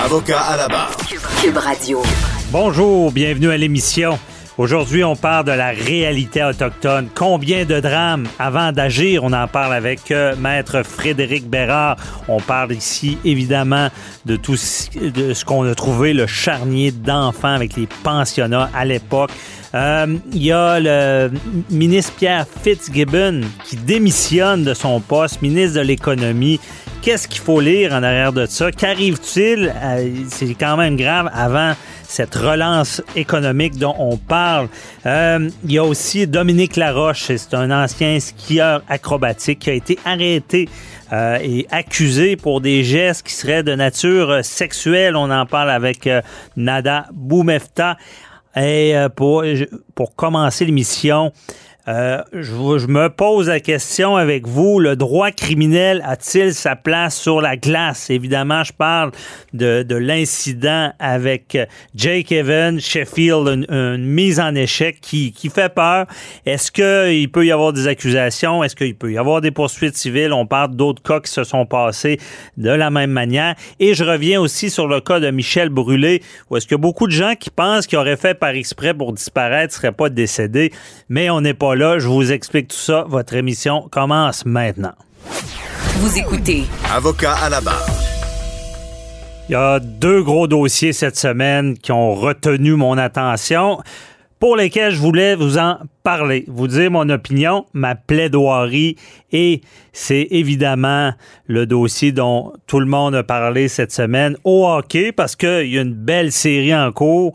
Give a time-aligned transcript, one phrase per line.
[0.00, 0.96] Avocat à la barre.
[1.40, 2.02] Cube Radio.
[2.50, 4.18] Bonjour, bienvenue à l'émission.
[4.58, 7.08] Aujourd'hui, on parle de la réalité autochtone.
[7.14, 9.24] Combien de drames avant d'agir?
[9.24, 11.96] On en parle avec euh, Maître Frédéric Bérard.
[12.28, 13.88] On parle ici, évidemment,
[14.26, 18.84] de tout ce, de ce qu'on a trouvé, le charnier d'enfants avec les pensionnats à
[18.84, 19.30] l'époque.
[19.74, 21.30] Euh, Il y a le
[21.70, 26.60] ministre Pierre Fitzgibbon qui démissionne de son poste, ministre de l'économie.
[27.00, 28.70] Qu'est-ce qu'il faut lire en arrière de ça?
[28.70, 29.72] Qu'arrive-t-il?
[29.74, 31.72] Euh, C'est quand même grave avant
[32.06, 34.68] cette relance économique dont on parle.
[35.06, 39.98] Euh, il y a aussi Dominique Laroche, c'est un ancien skieur acrobatique qui a été
[40.04, 40.68] arrêté
[41.42, 45.14] et accusé pour des gestes qui seraient de nature sexuelle.
[45.14, 46.08] On en parle avec
[46.56, 47.98] Nada Boumefta.
[48.56, 49.44] Et euh, pour,
[49.94, 51.32] pour commencer l'émission,
[51.88, 57.16] euh, je, je me pose la question avec vous, le droit criminel a-t-il sa place
[57.16, 58.10] sur la glace?
[58.10, 59.10] Évidemment, je parle
[59.52, 61.58] de, de l'incident avec
[61.94, 66.06] Jake Evans, Sheffield, une, une mise en échec qui, qui fait peur.
[66.46, 68.62] Est-ce qu'il peut y avoir des accusations?
[68.62, 70.32] Est-ce qu'il peut y avoir des poursuites civiles?
[70.32, 72.18] On parle d'autres cas qui se sont passés
[72.56, 73.54] de la même manière.
[73.80, 77.12] Et je reviens aussi sur le cas de Michel Brûlé, où est-ce que beaucoup de
[77.12, 80.72] gens qui pensent qu'il aurait fait par exprès pour disparaître ne seraient pas décédés,
[81.08, 81.98] mais on n'est pas là.
[81.98, 83.04] Je vous explique tout ça.
[83.08, 84.94] Votre émission commence maintenant.
[85.96, 87.86] Vous écoutez Avocat à la barre.
[89.48, 93.80] Il y a deux gros dossiers cette semaine qui ont retenu mon attention,
[94.38, 98.96] pour lesquels je voulais vous en parler, vous dire mon opinion, ma plaidoirie,
[99.30, 99.60] et
[99.92, 101.12] c'est évidemment
[101.46, 105.78] le dossier dont tout le monde a parlé cette semaine au hockey, parce qu'il y
[105.78, 107.34] a une belle série en cours.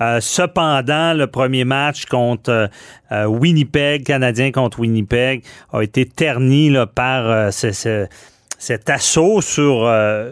[0.00, 2.66] Euh, cependant, le premier match contre euh,
[3.10, 5.42] euh, Winnipeg, Canadien contre Winnipeg,
[5.72, 8.06] a été terni par ce- ce-
[8.58, 9.88] cet assaut sur,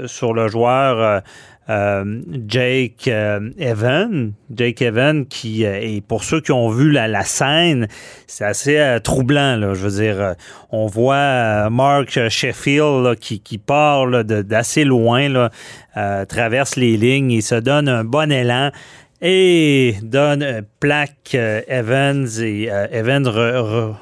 [0.06, 1.22] sur le joueur
[1.68, 4.32] Jake Evan.
[4.54, 7.86] Jake Evan, qui, et pour ceux qui ont vu la, scène,
[8.26, 9.74] c'est assez troublant.
[9.74, 10.34] Je veux dire,
[10.70, 15.48] on voit Mark Sheffield qui, qui part d'assez loin,
[16.28, 18.70] traverse les lignes et se donne un bon élan
[19.28, 23.94] et donne euh, plaque euh, Evans et euh, Evans re- re-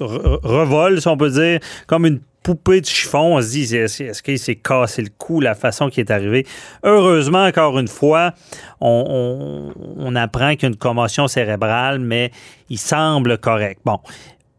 [0.00, 3.36] re- revole, si on peut dire, comme une poupée de chiffon.
[3.36, 6.44] On se dit, est-ce qu'il s'est cassé le cou, la façon qui est arrivé?
[6.82, 8.32] Heureusement, encore une fois,
[8.80, 12.32] on- on apprend qu'il y a une commotion cérébrale, mais
[12.68, 13.80] il semble correct.
[13.84, 13.98] Bon,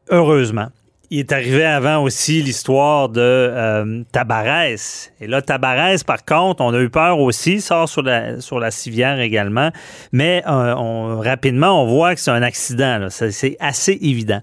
[0.10, 0.68] heureusement.
[1.10, 5.14] Il est arrivé avant aussi l'histoire de euh, Tabarès.
[5.22, 8.72] Et là, Tabarès, par contre, on a eu peur aussi, sort sur la, sur la
[8.72, 9.70] civière également.
[10.12, 13.08] Mais euh, on- rapidement, on voit que c'est un accident.
[13.10, 14.42] C'est assez évident.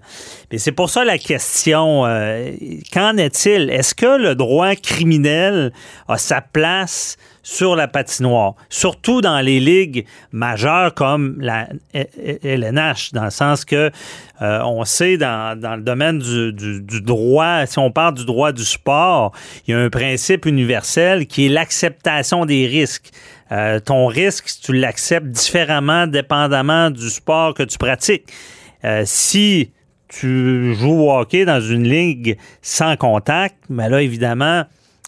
[0.51, 2.51] Mais c'est pour ça la question, euh,
[2.91, 3.69] qu'en est-il?
[3.69, 5.71] Est-ce que le droit criminel
[6.07, 7.17] a sa place
[7.47, 13.91] sur la patinoire, surtout dans les ligues majeures comme la LNH, dans le sens que
[14.41, 16.51] euh, on sait dans, dans le domaine du,
[16.81, 19.31] du- droit, si on parle du droit du sport,
[19.67, 23.11] il y a un principe universel qui est l'acceptation des risques.
[23.51, 28.25] Euh, ton risque, tu l'acceptes différemment dépendamment du sport que tu pratiques.
[28.83, 29.71] Euh, si
[30.07, 34.63] tu joues au hockey dans une ligue sans contact, mais là, évidemment,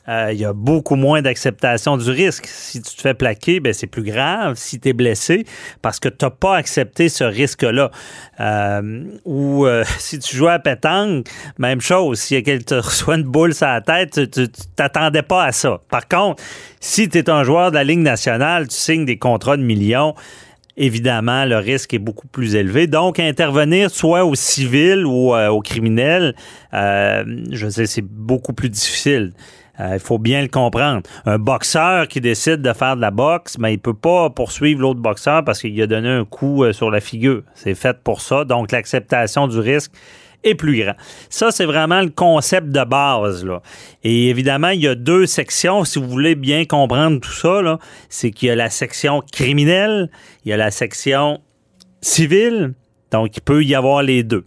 [0.10, 2.48] euh, il y a beaucoup moins d'acceptation du risque.
[2.48, 5.46] Si tu te fais plaquer, ben, c'est plus grave si tu es blessé
[5.82, 7.92] parce que tu n'as pas accepté ce risque-là.
[8.40, 12.20] Euh, ou euh, si tu joues à pétanque, même chose.
[12.20, 15.80] Si quelqu'un te reçoit une boule sur la tête, tu t'attendais pas à ça.
[15.90, 16.42] Par contre,
[16.80, 20.14] si tu es un joueur de la Ligue nationale, tu signes des contrats de millions,
[20.78, 22.88] évidemment, le risque est beaucoup plus élevé.
[22.88, 26.36] Donc, intervenir soit au civil ou euh, au criminel,
[26.74, 29.34] euh, je sais, c'est beaucoup plus difficile.
[29.80, 31.02] Euh, Il faut bien le comprendre.
[31.26, 35.00] Un boxeur qui décide de faire de la boxe, mais il peut pas poursuivre l'autre
[35.00, 37.44] boxeur parce qu'il a donné un coup euh, sur la figure.
[37.54, 38.44] C'est fait pour ça.
[38.46, 39.92] Donc, l'acceptation du risque
[40.44, 40.96] est plus grand.
[41.30, 43.46] Ça, c'est vraiment le concept de base.
[43.46, 43.62] Là.
[44.04, 47.80] Et évidemment, il y a deux sections, si vous voulez bien comprendre tout ça.
[48.10, 50.10] C'est qu'il y a la section criminelle,
[50.46, 51.42] il y a la section
[52.02, 52.74] civile.
[53.12, 54.46] Donc, il peut y avoir les deux.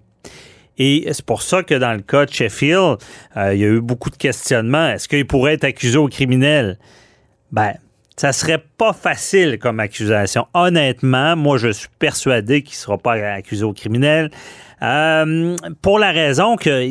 [0.83, 2.97] Et c'est pour ça que dans le cas de Sheffield,
[3.37, 4.89] euh, il y a eu beaucoup de questionnements.
[4.89, 6.79] Est-ce qu'il pourrait être accusé au criminel?
[7.53, 7.75] Ben,
[8.17, 10.47] ça serait pas facile comme accusation.
[10.55, 14.31] Honnêtement, moi, je suis persuadé qu'il sera pas accusé au criminel.
[14.81, 16.89] Euh, pour la raison que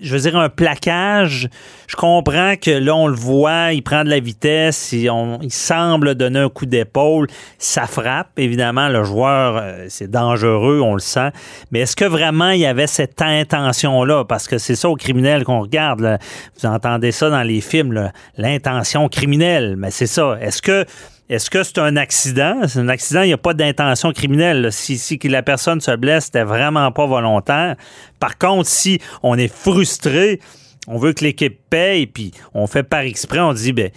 [0.00, 1.48] je veux dire, un plaquage,
[1.86, 5.10] je comprends que là, on le voit, il prend de la vitesse, il,
[5.50, 7.28] semble donner un coup d'épaule,
[7.58, 8.30] ça frappe.
[8.36, 11.30] Évidemment, le joueur, euh, c'est dangereux, on le sent.
[11.70, 14.24] Mais est-ce que vraiment il y avait cette intention-là?
[14.24, 16.18] Parce que c'est ça au criminel qu'on regarde.
[16.58, 19.76] Vous entendez ça dans les films, l'intention criminelle.
[19.76, 20.36] Mais c'est ça.
[20.40, 20.84] Est-ce que
[21.28, 22.60] est-ce que c'est un accident?
[22.68, 24.72] C'est un accident, il n'y a pas d'intention criminelle.
[24.72, 27.76] Si, si la personne se blesse, c'était vraiment pas volontaire.
[28.20, 30.40] Par contre, si on est frustré,
[30.86, 33.90] on veut que l'équipe paye, puis on fait par exprès, on dit, ben,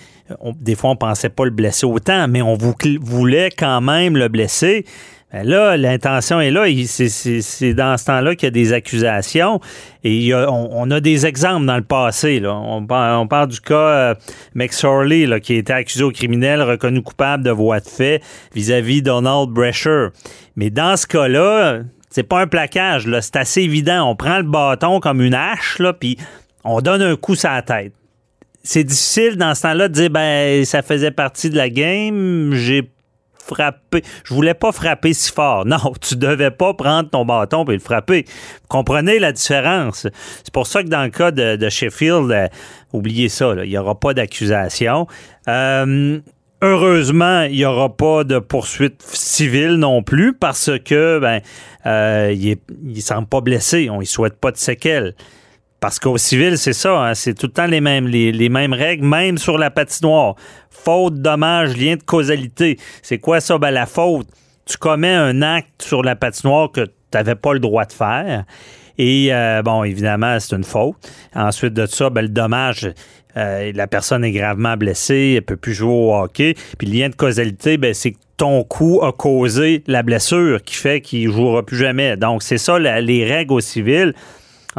[0.59, 4.85] des fois, on pensait pas le blesser autant, mais on voulait quand même le blesser.
[5.31, 6.65] Ben là, l'intention est là.
[6.87, 9.59] C'est dans ce temps-là qu'il y a des accusations.
[10.03, 12.39] Et on, a des exemples dans le passé.
[12.39, 12.55] Là.
[12.55, 14.15] On, parle du cas euh,
[14.55, 18.23] McSorley, là, qui a été accusé au criminel, reconnu coupable de voie de fait
[18.55, 20.07] vis-à-vis Donald Brescher.
[20.55, 23.07] Mais dans ce cas-là, c'est pas un plaquage.
[23.21, 24.09] C'est assez évident.
[24.09, 26.17] On prend le bâton comme une hache, là, puis
[26.63, 27.93] on donne un coup sur la tête.
[28.63, 32.53] C'est difficile dans ce temps-là de dire ben ça faisait partie de la game.
[32.53, 32.89] J'ai
[33.49, 34.03] frapper.
[34.23, 35.65] Je voulais pas frapper si fort.
[35.65, 38.25] Non, tu devais pas prendre ton bâton et le frapper.
[38.27, 40.07] Vous comprenez la différence?
[40.43, 42.47] C'est pour ça que dans le cas de, Sheffield, euh,
[42.93, 45.07] oubliez ça, il n'y aura pas d'accusation.
[45.47, 46.19] Euh,
[46.61, 51.41] heureusement, il n'y aura pas de poursuite civile non plus parce que ben
[51.85, 52.33] euh,
[52.85, 53.89] il, semble pas blessé.
[53.89, 55.15] On ne souhaite pas de séquelles.
[55.79, 59.05] Parce qu'au civil, c'est ça, hein, c'est tout le temps les mêmes, les, mêmes règles,
[59.05, 60.35] même sur la patinoire.
[60.69, 62.77] Faute, dommage, lien de causalité.
[63.01, 63.57] C'est quoi ça?
[63.57, 64.27] Ben, la faute,
[64.65, 68.43] tu commets un acte sur la patinoire que tu n'avais pas le droit de faire.
[68.97, 70.95] Et euh, bon, évidemment, c'est une faute.
[71.33, 72.91] Ensuite de ça, ben, le dommage,
[73.37, 76.55] euh, la personne est gravement blessée, elle peut plus jouer au hockey.
[76.77, 80.75] Puis le lien de causalité, ben, c'est que ton coup a causé la blessure qui
[80.75, 82.17] fait qu'il ne jouera plus jamais.
[82.17, 84.13] Donc, c'est ça les règles au civil.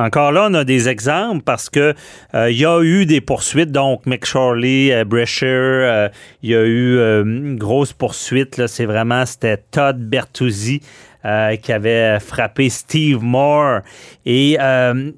[0.00, 1.94] Encore là, on a des exemples parce que
[2.34, 6.08] euh, il y a eu des poursuites, donc McShorley, euh, Brescher, euh,
[6.42, 8.56] il y a eu une grosse poursuite.
[8.56, 10.80] Là, c'est vraiment c'était Todd Bertuzzi
[11.62, 13.80] qui avait frappé Steve Moore.
[14.24, 14.56] Et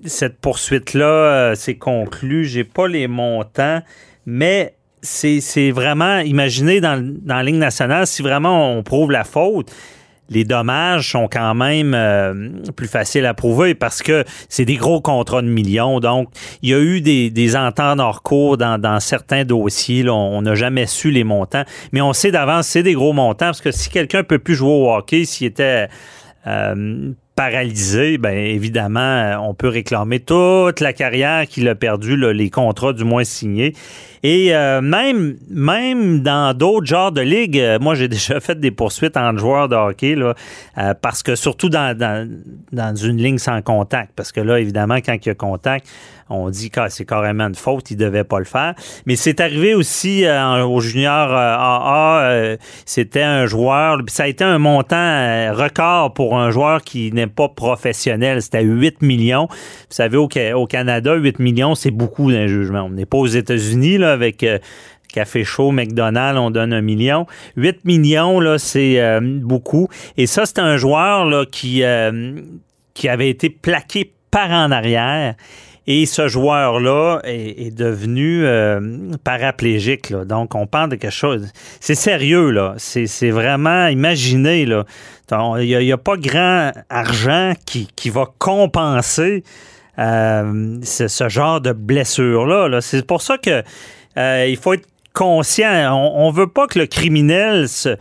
[0.05, 2.45] cette poursuite-là s'est conclue.
[2.45, 3.83] J'ai pas les montants,
[4.27, 9.71] mais c'est vraiment, imaginez dans, dans la ligne nationale, si vraiment on prouve la faute,
[10.33, 15.01] les dommages sont quand même euh, plus faciles à prouver parce que c'est des gros
[15.01, 16.01] contrats de millions.
[16.01, 16.29] Donc,
[16.63, 20.09] il y a eu des, des ententes hors cours dans, certains dossiers.
[20.09, 21.65] on n'a jamais su les montants.
[21.93, 24.73] Mais on sait d'avance, c'est des gros montants parce que si quelqu'un peut plus jouer
[24.73, 25.89] au hockey, s'il était
[26.47, 32.93] euh, paralysé, bien évidemment, on peut réclamer toute la carrière qu'il a perdue, les contrats
[32.93, 33.75] du moins signés.
[34.23, 38.71] Et euh, même, même dans d'autres genres de ligues, euh, moi j'ai déjà fait des
[38.71, 40.35] poursuites entre joueurs de hockey, là,
[40.79, 42.29] euh, parce que surtout dans, dans,
[42.71, 45.89] dans, une ligne sans contact, parce que là, évidemment, quand il y a contact,
[46.33, 48.75] on dit que c'est carrément une faute, il devait pas le faire.
[49.07, 52.57] Mais c'est arrivé aussi au junior AA,
[52.87, 57.49] c'était un joueur, ça a été un montant record pour un joueur qui n'est pas
[57.49, 59.49] professionnel, c'était 8 millions.
[59.51, 62.83] Vous savez, au, Canada, 8 millions, c'est beaucoup d'un jugement.
[62.83, 64.59] On n'est pas aux États-Unis, là, avec euh,
[65.13, 67.27] Café Chaud, McDonald's, on donne un million.
[67.57, 69.89] 8 millions, là, c'est euh, beaucoup.
[70.17, 72.41] Et ça, c'est un joueur qui, euh,
[72.95, 75.35] qui avait été plaqué par en arrière.
[75.87, 78.45] Et ce joueur-là est, devenu
[79.25, 80.13] paraplégique.
[80.13, 81.51] Donc, on parle de quelque chose.
[81.81, 82.75] C'est sérieux, là.
[82.79, 84.85] C'est vraiment, imaginez, là.
[85.59, 89.43] Il n'y a, pas grand argent qui, qui va compenser
[89.99, 92.69] ce, genre de blessure-là.
[92.69, 93.63] -là, c'est pour ça que
[94.17, 95.93] euh, il faut être conscient.
[95.95, 97.97] On, ne veut pas que le criminel se,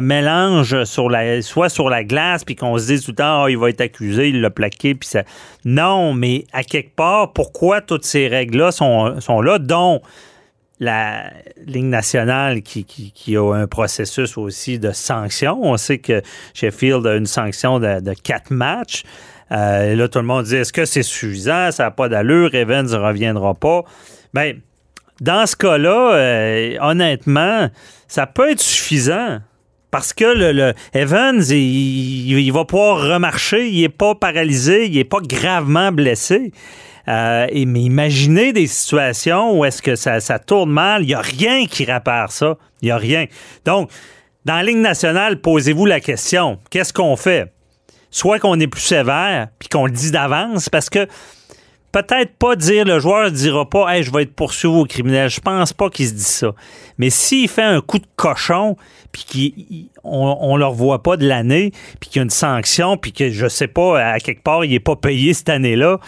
[0.00, 3.48] mélange sur la, soit sur la glace, puis qu'on se dise tout le temps, oh,
[3.48, 5.22] il va être accusé, il l'a plaqué, puis ça.
[5.64, 10.02] Non, mais à quelque part, pourquoi toutes ces règles-là sont, sont là, dont
[10.82, 11.30] la
[11.64, 15.60] Ligue nationale qui, qui, a un processus aussi de sanction.
[15.62, 16.22] On sait que
[16.54, 19.04] Sheffield a une sanction de, quatre matchs.
[19.52, 21.70] Euh, là, tout le monde dit est-ce que c'est suffisant?
[21.70, 22.54] Ça n'a pas d'allure.
[22.54, 23.84] Evans ne reviendra pas.
[24.34, 24.54] Bien,
[25.20, 27.68] dans ce cas-là, euh, honnêtement,
[28.08, 29.38] ça peut être suffisant.
[29.92, 35.20] Parce que le, Evans, il, va pouvoir remarcher, il n'est pas paralysé, il n'est pas
[35.20, 36.50] gravement blessé.
[37.08, 41.20] Euh, et, mais imaginez des situations où est-ce que ça, tourne mal, il n'y a
[41.20, 42.56] rien qui répare ça.
[42.80, 43.26] Il n'y a rien.
[43.66, 43.90] Donc,
[44.46, 47.52] dans la Ligue nationale, posez-vous la question, qu'est-ce qu'on fait?
[48.10, 51.06] Soit qu'on est plus sévère, puis qu'on le dit d'avance, parce que
[51.92, 55.28] peut-être pas dire, le joueur dira pas, hey, je vais être poursuivi au criminel.
[55.28, 56.52] Je pense pas qu'il se dit ça.
[56.98, 58.76] Mais s'il fait un coup de cochon,
[59.12, 59.26] puis
[60.02, 61.70] qu'on on le revoit pas de l'année,
[62.00, 64.72] puis qu'il y a une sanction, puis que je sais pas, à quelque part, il
[64.72, 66.00] est pas payé cette année-là,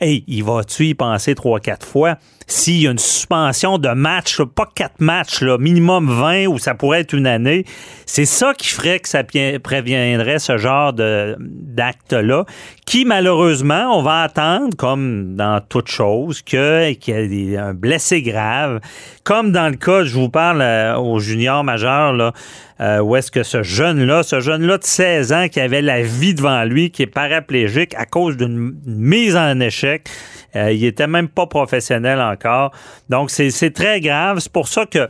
[0.00, 2.18] hey, il va-tu y penser trois, quatre fois?
[2.50, 6.74] S'il y a une suspension de match, pas quatre matchs, là, minimum 20 ou ça
[6.74, 7.66] pourrait être une année,
[8.06, 9.22] c'est ça qui ferait que ça
[9.62, 12.46] préviendrait ce genre d'acte-là,
[12.86, 18.80] qui malheureusement, on va attendre, comme dans toute chose, qu'il y ait un blessé grave,
[19.24, 22.32] comme dans le cas, je vous parle euh, au junior majeur, là,
[22.80, 26.32] euh, où est-ce que ce jeune-là, ce jeune-là de 16 ans qui avait la vie
[26.32, 30.08] devant lui, qui est paraplégique à cause d'une mise en échec,
[30.56, 32.72] euh, il était même pas professionnel encore.
[33.08, 34.38] Donc, c'est très grave.
[34.40, 35.08] C'est pour ça que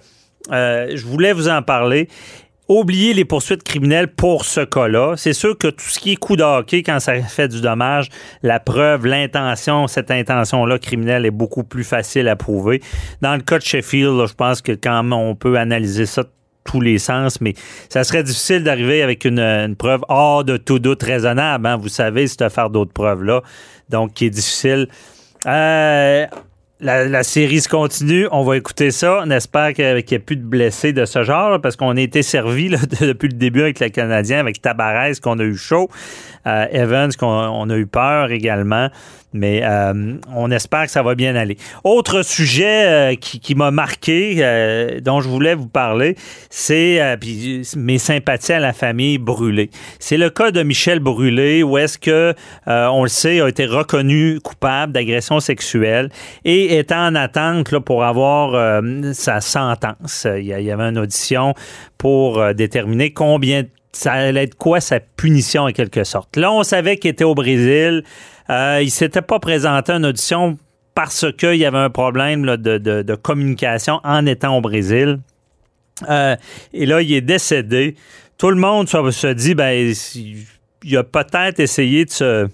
[0.50, 2.08] euh, je voulais vous en parler.
[2.68, 5.14] Oubliez les poursuites criminelles pour ce cas-là.
[5.16, 8.10] C'est sûr que tout ce qui est coup de hockey, quand ça fait du dommage,
[8.42, 12.82] la preuve, l'intention, cette intention-là criminelle est beaucoup plus facile à prouver.
[13.22, 16.24] Dans le cas de Sheffield, je pense que quand on peut analyser ça
[16.64, 17.54] tous les sens, mais
[17.88, 21.66] ça serait difficile d'arriver avec une, preuve hors de tout doute raisonnable.
[21.66, 21.78] Hein.
[21.78, 23.42] Vous savez, c'est de faire d'autres preuves-là.
[23.88, 24.88] Donc, qui est difficile.
[25.46, 26.26] Euh,
[26.80, 28.28] la, série se continue.
[28.30, 29.20] On va écouter ça.
[29.24, 32.22] On espère qu'il n'y ait plus de blessés de ce genre, parce qu'on a été
[32.22, 32.68] servi
[33.00, 35.88] depuis le début avec le Canadien, avec Tabarez, qu'on a eu chaud.
[36.46, 38.88] Euh, Evans, qu'on a eu peur également.
[39.34, 41.58] Mais euh, on espère que ça va bien aller.
[41.84, 46.16] Autre sujet euh, qui, m'a marqué, euh, dont je voulais vous parler,
[46.48, 47.18] c'est
[47.76, 49.70] mes sympathies à la famille Brûlé.
[49.98, 52.34] C'est le cas de Michel Brûlé, où est-ce que,
[52.66, 56.08] on le sait, a été reconnu coupable d'agression sexuelle
[56.44, 58.82] et est en attente là, pour avoir
[59.12, 60.26] sa sentence.
[60.36, 61.54] Il y, avait une audition
[61.98, 66.36] pour déterminer combien ça allait être quoi sa punition en quelque sorte.
[66.36, 68.04] Là, on savait qu'il était au Brésil.
[68.50, 70.58] Euh, il s'était pas présenté en audition
[70.94, 75.20] parce qu'il y avait un problème de, communication en étant au Brésil.
[76.08, 76.36] Euh,
[76.72, 77.94] et là, il est décédé.
[78.36, 79.94] Tout le monde se, dit, ben,
[80.84, 82.48] il a peut-être essayé de se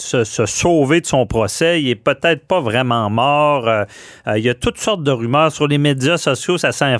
[0.00, 1.82] se, sauver de son procès.
[1.82, 3.68] Il est peut-être pas vraiment mort.
[3.68, 3.84] Euh,
[4.26, 6.58] euh, il y a toutes sortes de rumeurs sur les médias sociaux.
[6.58, 6.96] Ça s'est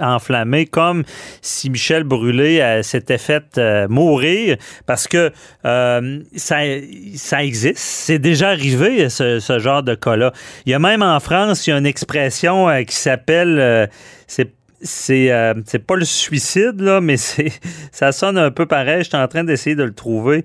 [0.00, 1.04] enflammé, comme
[1.40, 4.56] si Michel Brûlé euh, s'était fait mourir
[4.86, 5.32] parce que
[5.64, 6.60] ça,
[7.14, 7.78] ça existe.
[7.78, 10.32] C'est déjà arrivé, ce, genre de cas-là.
[10.66, 13.88] Il y a même en France, il y a une expression qui s'appelle...
[14.26, 14.52] c'est
[14.84, 17.52] c'est pas le suicide, là, mais c'est
[17.92, 19.04] ça sonne un peu pareil.
[19.04, 20.44] Je suis en train d'essayer de le trouver.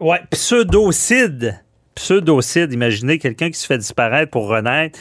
[0.00, 1.60] Ouais, pseudocide.
[1.94, 2.72] Pseudocide.
[2.72, 4.98] Imaginez quelqu'un qui se fait disparaître pour renaître.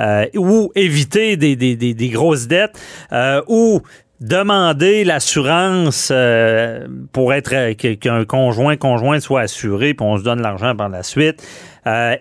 [0.00, 2.80] Euh, ou éviter des, des, des, grosses dettes,
[3.12, 3.82] euh, ou
[4.20, 10.74] demander l'assurance euh, pour être qu'un conjoint conjoint soit assuré, puis on se donne l'argent
[10.74, 11.46] par la suite.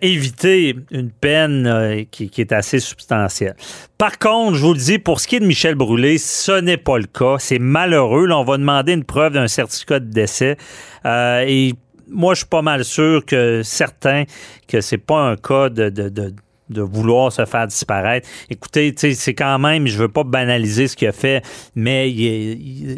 [0.01, 3.55] éviter une peine qui, qui, est assez substantielle.
[3.97, 6.77] Par contre, je vous le dis, pour ce qui est de Michel Brûlé, ce n'est
[6.77, 7.35] pas le cas.
[7.39, 8.25] C'est malheureux.
[8.25, 10.57] Là, on va demander une preuve d'un certificat de décès.
[11.05, 11.73] et
[12.11, 14.23] moi, je suis pas mal sûr que certains
[14.67, 16.33] que c'est pas un cas de, de,
[16.69, 18.27] de vouloir se faire disparaître.
[18.49, 21.43] Écoutez, c'est quand même, je veux pas banaliser ce qu'il a fait,
[21.75, 22.13] mais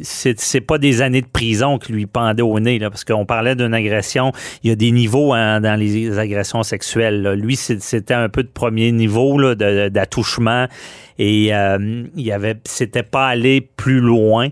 [0.04, 3.56] c'est pas des années de prison qui lui pendaient au nez, là, parce qu'on parlait
[3.56, 4.32] d'une agression.
[4.64, 7.34] Il y a des niveaux hein, dans les agressions sexuelles.
[7.34, 10.68] Lui, c'était un peu de premier niveau d'attouchement
[11.18, 14.50] et euh, il avait, c'était pas allé plus loin.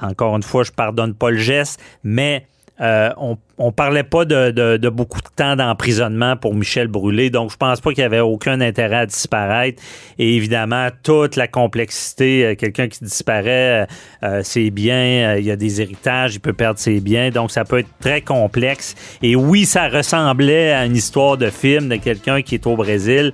[0.00, 2.46] Encore une fois, je pardonne pas le geste, mais
[2.80, 7.56] euh, on, on parlait pas de, beaucoup de temps d'emprisonnement pour Michel Brûlé, donc je
[7.56, 9.82] pense pas qu'il y avait aucun intérêt à disparaître.
[10.18, 13.86] Et évidemment, toute la complexité, euh, quelqu'un qui disparaît,
[14.22, 17.64] euh, ses biens, il y a des héritages, il peut perdre ses biens, donc ça
[17.64, 18.94] peut être très complexe.
[19.22, 23.32] Et oui, ça ressemblait à une histoire de film de quelqu'un qui est au Brésil.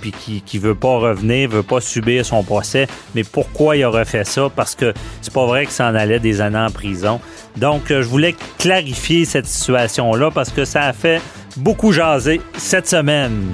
[0.00, 2.86] Puis qui, qui veut pas revenir, veut pas subir son procès.
[3.14, 4.48] Mais pourquoi il aurait fait ça?
[4.54, 7.20] Parce que c'est pas vrai que ça en allait des années en prison.
[7.56, 11.20] Donc, euh, je voulais clarifier cette situation-là parce que ça a fait
[11.56, 13.48] beaucoup jaser cette semaine.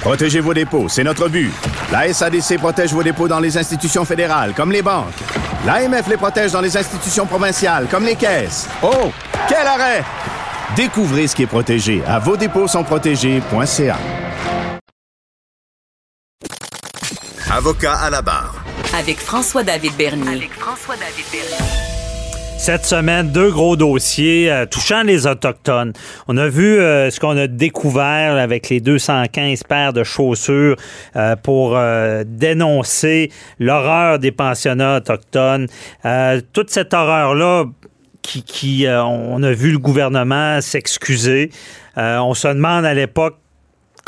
[0.00, 1.52] Protégez vos dépôts, c'est notre but.
[1.92, 5.47] La SADC protège vos dépôts dans les institutions fédérales, comme les banques.
[5.66, 8.68] L'AMF les protège dans les institutions provinciales, comme les caisses.
[8.82, 9.10] Oh,
[9.48, 10.04] quel arrêt!
[10.76, 13.96] Découvrez ce qui est protégé à vos dépôts sont protégés.ca.
[17.50, 18.54] Avocat à la barre.
[18.96, 20.36] Avec François-David Bernier.
[20.36, 21.24] Avec François-David
[22.58, 25.92] Cette semaine, deux gros dossiers euh, touchant les Autochtones.
[26.26, 30.74] On a vu euh, ce qu'on a découvert avec les 215 paires de chaussures
[31.14, 31.78] euh, pour
[32.26, 35.68] dénoncer l'horreur des pensionnats autochtones.
[36.52, 37.66] toute cette horreur-là,
[38.22, 41.50] qui, qui on a vu le gouvernement s'excuser.
[41.96, 43.36] on se demande à l'époque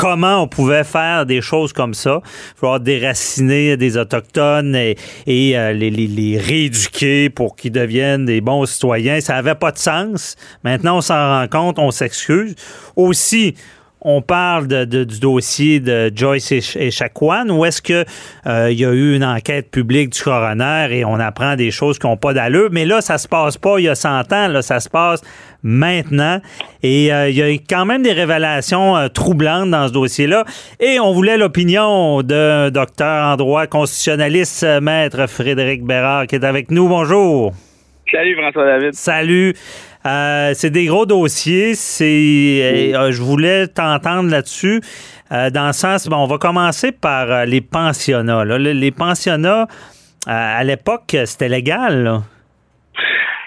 [0.00, 2.22] comment on pouvait faire des choses comme ça.
[2.24, 4.96] Il falloir déraciner des Autochtones et,
[5.28, 9.20] euh, les, rééduquer pour qu'ils deviennent des bons citoyens.
[9.20, 10.36] Ça n'avait pas de sens.
[10.64, 12.54] Maintenant, on s'en rend compte, on s'excuse.
[12.96, 13.54] Aussi,
[14.02, 18.04] on parle de, du dossier de Joyce et Chacuan, ou est-ce qu'il
[18.46, 22.06] euh, y a eu une enquête publique du coroner et on apprend des choses qui
[22.06, 22.70] n'ont pas d'allure?
[22.72, 25.22] Mais là, ça se passe pas il y a 100 ans, là, ça se passe
[25.62, 26.40] maintenant.
[26.82, 30.44] Et euh, il y a quand même des révélations euh, troublantes dans ce dossier-là.
[30.78, 36.70] Et on voulait l'opinion d'un docteur en droit constitutionnaliste, maître Frédéric Bérard, qui est avec
[36.70, 36.88] nous.
[36.88, 37.52] Bonjour.
[38.10, 38.94] Salut François David.
[38.94, 39.54] Salut.
[40.06, 41.74] Euh, c'est des gros dossiers.
[41.74, 44.80] C'est, euh, je voulais t'entendre là-dessus.
[45.32, 48.44] Euh, dans le sens, bon, on va commencer par les pensionnats.
[48.44, 49.66] Les pensionnats,
[50.26, 52.20] à l'époque, c'était légal.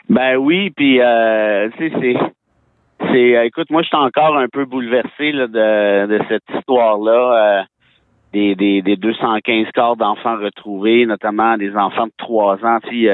[0.10, 1.92] Ben oui, puis sais,
[3.12, 7.66] c'est, écoute, moi, je suis encore un peu bouleversé de, cette histoire-là.
[8.32, 12.80] Des, des, des, 215 corps d'enfants retrouvés, notamment des enfants de 3 ans.
[12.90, 13.08] Tu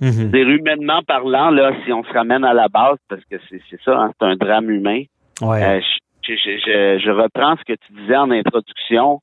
[0.00, 3.98] Mm humainement parlant, là, si on se ramène à la base, parce que c'est ça,
[3.98, 5.02] hein, c'est un drame humain.
[5.42, 5.80] Euh,
[6.26, 9.20] je, reprends ce que tu disais en introduction.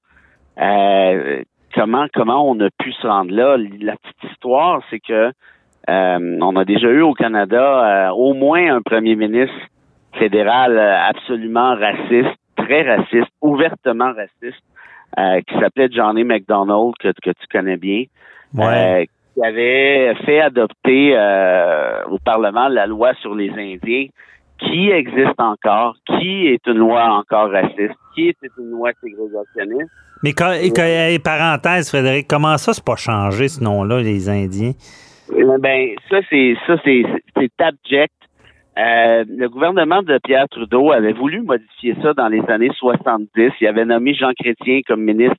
[0.59, 1.43] Euh,
[1.73, 5.31] comment comment on a pu se rendre là La petite histoire, c'est que
[5.89, 9.55] euh, on a déjà eu au Canada au moins un premier ministre
[10.13, 14.63] fédéral absolument raciste, très raciste, ouvertement raciste,
[15.47, 18.05] qui s'appelait Johnny McDonald que, que tu connais bien.
[18.53, 19.07] Ouais
[19.37, 24.07] qui avait fait adopter euh, au Parlement la loi sur les Indiens,
[24.57, 29.91] qui existe encore, qui est une loi encore raciste, qui est une loi ségrégationniste.
[30.23, 34.71] Mais quand, et, parenthèse, Frédéric, comment ça, c'est pas changé ce nom-là, les Indiens?
[35.37, 37.03] Eh ben, ça, c'est ça, c'est
[37.59, 38.13] abject.
[38.79, 43.51] Euh, le gouvernement de Pierre Trudeau avait voulu modifier ça dans les années 70.
[43.61, 45.37] Il avait nommé Jean Chrétien comme ministre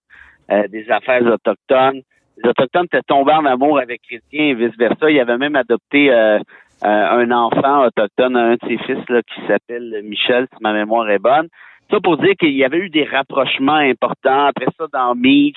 [0.53, 2.03] euh, des Affaires autochtones
[2.43, 5.11] les Autochtones étaient tombés en amour avec Chrétien et vice-versa.
[5.11, 6.43] Il avait même adopté euh, euh,
[6.85, 11.19] un enfant autochtone, un de ses fils là, qui s'appelle Michel, si ma mémoire est
[11.19, 11.49] bonne.
[11.91, 14.47] Ça pour dire qu'il y avait eu des rapprochements importants.
[14.47, 15.57] Après ça, dans Meach,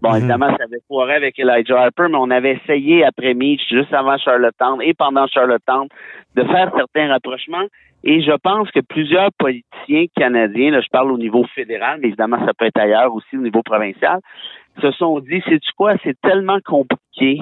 [0.00, 0.16] bon, mhm.
[0.16, 4.16] évidemment, ça avait foiré avec Elijah Harper, mais on avait essayé après Meach, juste avant
[4.16, 5.88] Charlottetown et pendant Charlottetown,
[6.34, 7.66] de faire certains rapprochements.
[8.04, 12.38] Et je pense que plusieurs politiciens canadiens, là, je parle au niveau fédéral, mais évidemment,
[12.46, 14.20] ça peut être ailleurs aussi au niveau provincial,
[14.80, 17.40] se sont dit, c'est tu quoi, c'est tellement compliqué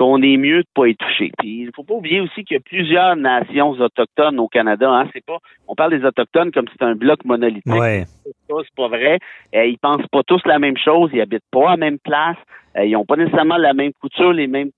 [0.00, 1.30] qu'on est mieux de pas y toucher.
[1.38, 4.90] Puis il faut pas oublier aussi qu'il y a plusieurs nations autochtones au Canada.
[4.90, 5.06] Hein.
[5.12, 5.36] C'est pas,
[5.68, 7.66] on parle des autochtones comme si c'était un bloc monolithique.
[7.66, 8.04] Ouais.
[8.24, 9.18] C'est pas vrai.
[9.54, 11.10] Euh, ils pensent pas tous la même chose.
[11.12, 12.38] Ils habitent pas à la même place.
[12.78, 14.70] Euh, ils ont pas nécessairement la même couture, les mêmes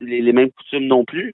[0.00, 1.32] les, mêmes coutumes non plus.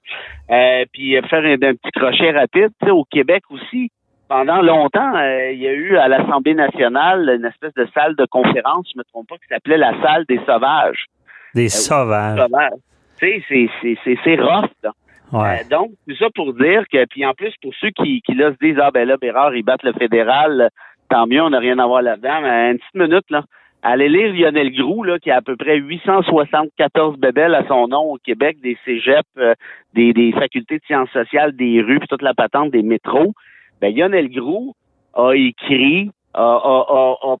[0.51, 3.89] Euh, puis faire un, un, petit crochet rapide, au Québec aussi
[4.27, 8.25] pendant longtemps, euh, il y a eu à l'Assemblée nationale une espèce de salle de
[8.25, 11.05] conférence, je me trompe pas, qui s'appelait la salle des sauvages.
[11.53, 12.39] Des euh, sauvages.
[13.19, 14.91] Tu sais, c'est rough, là.
[15.31, 15.61] Ouais.
[15.61, 18.51] Euh, donc, tout ça pour dire que, puis en plus, pour ceux qui, qui là
[18.51, 20.69] se disent, ah ben là, Bérard, ils battent le fédéral,
[21.09, 23.43] tant mieux, on n'a rien à voir là-dedans, mais une petite minute, là.
[23.85, 28.13] Allez lire Lionel Groux, là, qui a à peu près 874 bébelles à son nom
[28.13, 29.27] au Québec, des cégeps,
[29.93, 33.33] des, des facultés de sciences sociales, des rues, puis toute la patente des métros
[33.83, 34.73] ben, Lionel Groux
[35.13, 37.35] a écrit, a,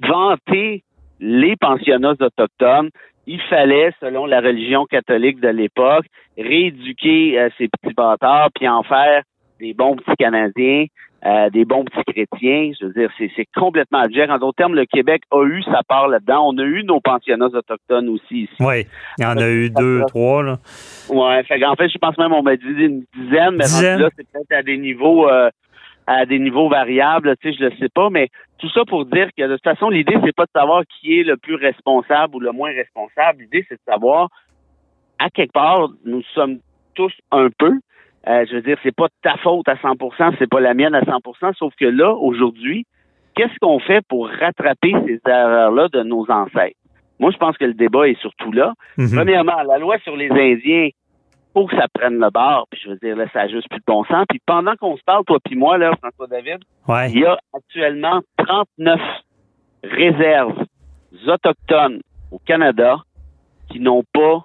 [0.00, 0.82] vanté
[1.20, 2.88] les pensionnats autochtones.
[3.26, 6.06] Il fallait, selon la religion catholique de l'époque,
[6.38, 9.22] rééduquer euh, ces petits bâtards puis en faire
[9.60, 10.86] des bons petits Canadiens,
[11.24, 12.72] euh, des bons petits chrétiens.
[12.80, 14.30] Je veux dire, c'est complètement abject.
[14.30, 16.48] En d'autres termes, le Québec a eu sa part là-dedans.
[16.48, 18.56] On a eu nos pensionnats autochtones aussi ici.
[18.60, 18.86] Oui,
[19.18, 20.42] il y en a eu deux, trois.
[20.42, 20.58] Là.
[21.08, 23.64] Ouais, fait en fait, je pense même on m'a dit une dizaine, mais
[23.98, 25.50] là, c'est peut-être à des niveaux euh,
[26.06, 29.28] à des niveaux variables, tu sais, je le sais pas, mais tout ça pour dire
[29.36, 32.40] que de toute façon, l'idée, c'est pas de savoir qui est le plus responsable ou
[32.40, 33.42] le moins responsable.
[33.42, 34.28] L'idée, c'est de savoir
[35.18, 36.58] à quelque part, nous sommes
[36.94, 37.72] tous un peu.
[38.28, 41.02] Euh, je veux dire, c'est pas ta faute à 100%, c'est pas la mienne à
[41.02, 42.86] 100%, sauf que là, aujourd'hui,
[43.34, 46.78] qu'est-ce qu'on fait pour rattraper ces erreurs-là de nos ancêtres?
[47.18, 48.74] Moi, je pense que le débat est surtout là.
[48.96, 49.14] Mhm.
[49.14, 50.88] Premièrement, la loi sur les Indiens,
[51.52, 52.66] faut que ça prenne le bord.
[52.70, 54.24] Puis je veux dire, là, ça a juste plus de bon sens.
[54.28, 56.58] Puis pendant qu'on se parle, toi puis moi, là, François David,
[57.10, 59.00] il y a actuellement 39
[59.84, 60.64] réserves
[61.26, 62.96] autochtones au Canada
[63.68, 64.44] qui n'ont pas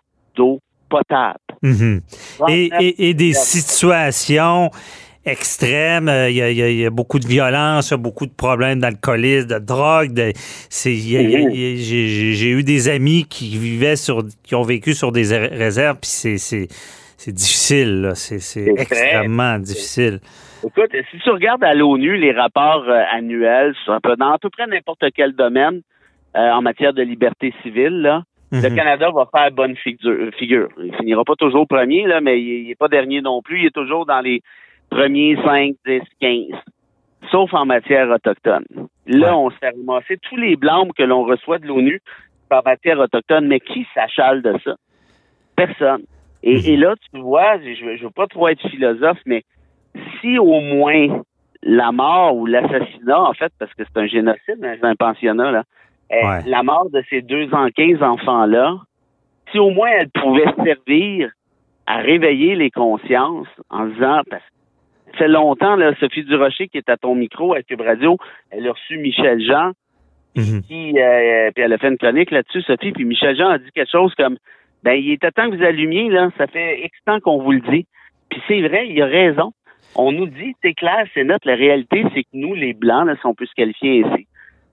[1.61, 2.01] Mhm.
[2.49, 4.69] Et, 39 et- et des situations
[5.25, 7.91] extrêmes, euh, il y, a- il y a- il y a beaucoup de violence, il
[7.91, 10.13] y a beaucoup de problèmes d'alcoolisme, de drogue.
[10.13, 11.53] de- Mhm.
[11.53, 16.09] J'ai eu des amis qui vivaient sur, qui ont vécu sur des ré- réserves, puis
[16.09, 16.67] c'est-
[17.31, 18.39] difficile, c'est
[18.77, 20.19] extrêmement difficile.
[20.65, 24.37] Écoute, si tu regardes à l'ONU les rapports euh, annuels sur un peu, dans à
[24.39, 25.81] peu près n'importe quel domaine
[26.35, 28.75] euh, en matière de liberté civile, là, le Mhm.
[28.75, 30.31] Canada va faire bonne figure.
[30.37, 30.69] figure.
[30.83, 33.61] Il finira pas toujours premier, là, mais il n'est pas dernier non plus.
[33.61, 34.41] Il est toujours dans les
[34.89, 36.59] premiers 5, 10, 15.
[37.31, 38.63] Sauf en matière autochtone.
[39.05, 39.43] Là, Ouais.
[39.45, 41.99] on s'est ramassé tous les blâmes que l'on reçoit de l'ONU
[42.51, 43.47] en matière autochtone.
[43.47, 44.75] Mais qui s'achale de ça?
[45.55, 46.03] Personne.
[46.43, 46.61] Et, Mhm.
[46.65, 49.43] et là, tu vois, je ne veux pas trop être philosophe, mais
[50.21, 51.21] si au moins
[51.63, 55.63] la mort ou l'assassinat, en fait, parce que c'est un génocide, hein, un pensionnat, là,
[56.11, 56.41] Ouais.
[56.45, 58.77] la mort de ces deux en 15 enfants-là,
[59.51, 61.31] si au moins elle pouvait servir
[61.85, 66.77] à réveiller les consciences en disant, parce que ça fait longtemps, là, Sophie Durocher, qui
[66.77, 68.17] est à ton micro à Cube Radio,
[68.51, 69.71] elle a reçu Michel Jean,
[70.35, 70.61] Mhm.
[70.63, 73.71] qui, euh, puis elle a fait une chronique là-dessus, Sophie, puis Michel Jean a dit
[73.73, 74.37] quelque chose comme,
[74.83, 77.61] ben, il était temps que vous allumiez, là, ça fait X temps qu'on vous le
[77.61, 77.87] dit.
[78.29, 79.51] Puis c'est vrai, il a raison.
[79.95, 83.15] On nous dit, c'est clair, c'est notre, la réalité, c'est que nous, les Blancs, là,
[83.15, 84.27] si on peut se qualifier ainsi,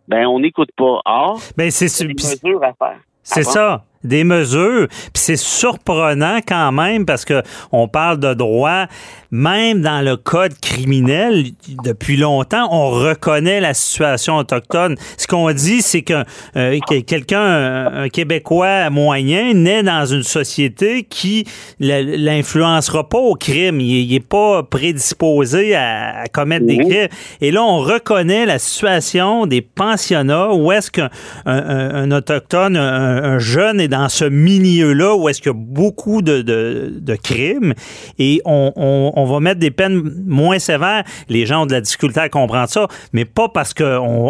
[0.08, 1.00] ben, on n'écoute pas.
[1.04, 2.98] Or, Ben, c'est des c'est- mesures à faire.
[3.22, 4.86] C'est Ah ça, des mesures.
[4.88, 8.84] Puis c'est surprenant quand même parce que on parle de droit,
[9.30, 11.44] même dans le code criminel,
[11.84, 14.96] depuis longtemps, on reconnaît la situation autochtone.
[15.16, 16.22] Ce qu'on dit, c'est que
[16.56, 21.46] euh, que quelqu'un, un, Québécois moyen, naît dans une société qui
[21.80, 23.80] l'influencera pas au crime.
[23.80, 26.88] Il, il est pas prédisposé à, à commettre des Mhm.
[26.88, 27.08] crimes.
[27.40, 31.10] Et là, on reconnaît la situation des pensionnats où est-ce qu'un
[31.46, 35.54] un, un- un autochtone, un, un jeune est dans ce milieu-là où est-ce qu'il y
[35.54, 37.74] a beaucoup de, de- crimes
[38.18, 41.04] et on, on- on va mettre des peines moins sévères.
[41.28, 43.84] Les gens ont de la difficulté à comprendre ça, mais pas parce qu'on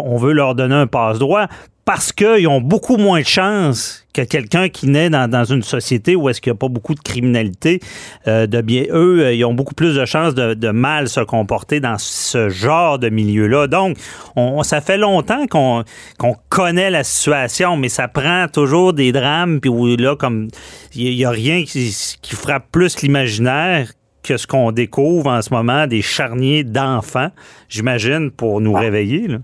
[0.05, 1.47] on veut leur donner un passe-droit,
[1.85, 6.15] parce qu'ils ont beaucoup moins de chances que quelqu'un qui naît dans, dans une société
[6.15, 7.79] où est-ce qu'il n'y a pas beaucoup de criminalité,
[8.27, 11.19] euh, de bien eux, euh, ils ont beaucoup plus de chances de, de mal se
[11.19, 13.67] comporter dans ce genre de milieu-là.
[13.67, 13.97] Donc,
[14.35, 15.83] on, ça fait longtemps qu'on
[16.17, 20.47] qu'on connaît la situation, mais ça prend toujours des drames, puis où là, comme
[20.95, 23.91] il n'y a rien qui, qui frappe plus l'imaginaire
[24.23, 27.29] que ce qu'on découvre en ce moment, des charniers d'enfants,
[27.69, 29.27] j'imagine, pour nous réveiller.
[29.27, 29.37] Là.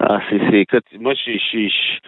[0.00, 2.00] Ah, c'est, c'est, écoute, moi, je, suis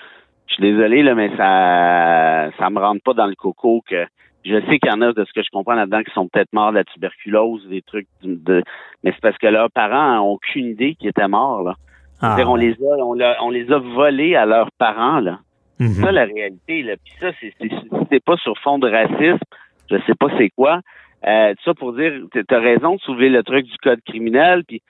[0.59, 4.07] désolé, là, mais ça, ça me rentre pas dans le coco que
[4.45, 6.53] je sais qu'il y en a, de ce que je comprends là-dedans, qui sont peut-être
[6.53, 8.63] morts de la tuberculose, des trucs de,
[9.03, 11.75] mais c'est parce que leurs parents n'ont aucune idée qu'ils étaient morts, là.
[12.21, 15.41] Ah, C'est-à-dire, on les a, on, les a volés à leurs parents, là.
[15.79, 16.95] C'est ça la réalité, là.
[17.05, 17.69] Puis ça, c'est, c'est,
[18.11, 19.45] c'est pas sur fond de racisme,
[19.91, 20.81] je sais pas c'est quoi.
[21.27, 22.13] Euh, ça pour dire,
[22.47, 24.81] t'as raison de soulever le truc du code criminel, puis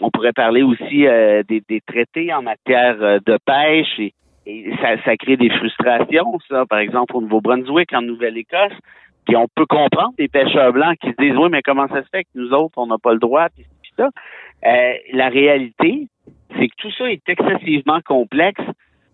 [0.00, 4.14] on pourrait parler aussi euh, des, des traités en matière euh, de pêche et,
[4.46, 8.72] et ça, ça crée des frustrations, ça, par exemple, au Nouveau-Brunswick, en Nouvelle-Écosse.
[9.26, 12.08] Puis on peut comprendre des pêcheurs blancs qui se disent Oui, mais comment ça se
[12.10, 14.08] fait que nous autres, on n'a pas le droit, puis, puis ça.
[14.64, 16.08] Euh, la réalité,
[16.58, 18.62] c'est que tout ça est excessivement complexe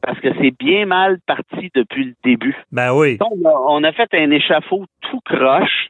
[0.00, 2.56] parce que c'est bien mal parti depuis le début.
[2.72, 3.18] Ben oui.
[3.20, 5.88] On a, on a fait un échafaud tout croche,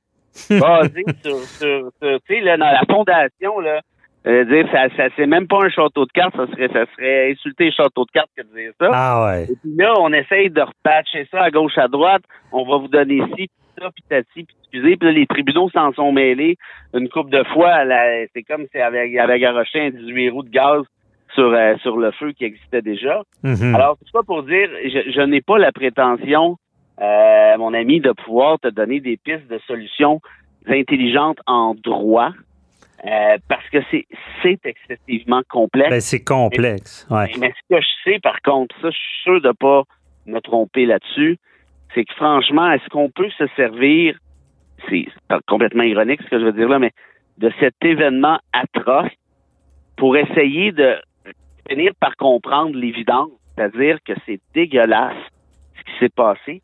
[0.51, 3.83] basé sur, sur, sur, tu sais, là, dans la fondation, là,
[4.29, 7.33] euh, dire, ça, ça c'est même pas un château de cartes, ça serait, ça serait
[7.33, 8.91] insulter le château de cartes que de dire ça.
[8.93, 9.45] Ah ouais.
[9.45, 12.23] Et puis là, on essaye de repatcher ça à gauche, à droite.
[12.53, 14.97] On va vous donner ci, puis ça, puis tati, puis excusez.
[14.97, 16.57] Puis là, les tribunaux s'en sont mêlés
[16.93, 17.85] une couple de fois.
[18.35, 20.83] C'est comme si avait, avait garoché un 18 roues de gaz
[21.35, 23.23] sur, euh, sur le feu qui existait déjà.
[23.43, 23.75] Mhm.
[23.75, 26.57] Alors, tout ça pour dire, je, je n'ai pas la prétention,
[27.01, 30.21] euh, mon ami, de pouvoir te donner des pistes de solutions
[30.67, 32.33] intelligentes en droit,
[33.05, 33.79] euh, parce que
[34.43, 35.91] c'est excessivement complexe.
[35.91, 37.07] Ben, c'est complexe.
[37.11, 37.31] Ouais.
[37.39, 39.85] Mais ce que je sais, par contre, ça, je suis sûr de pas
[40.27, 41.39] me tromper là-dessus,
[41.95, 44.19] c'est que franchement, est-ce qu'on peut se servir,
[44.89, 46.93] c'est c'est complètement ironique ce que je veux dire là, mais
[47.39, 49.13] de cet événement atroce
[49.97, 50.97] pour essayer de
[51.69, 55.17] finir par comprendre l'évidence, c'est-à-dire que c'est dégueulasse
[55.77, 56.63] ce qui s'est passé.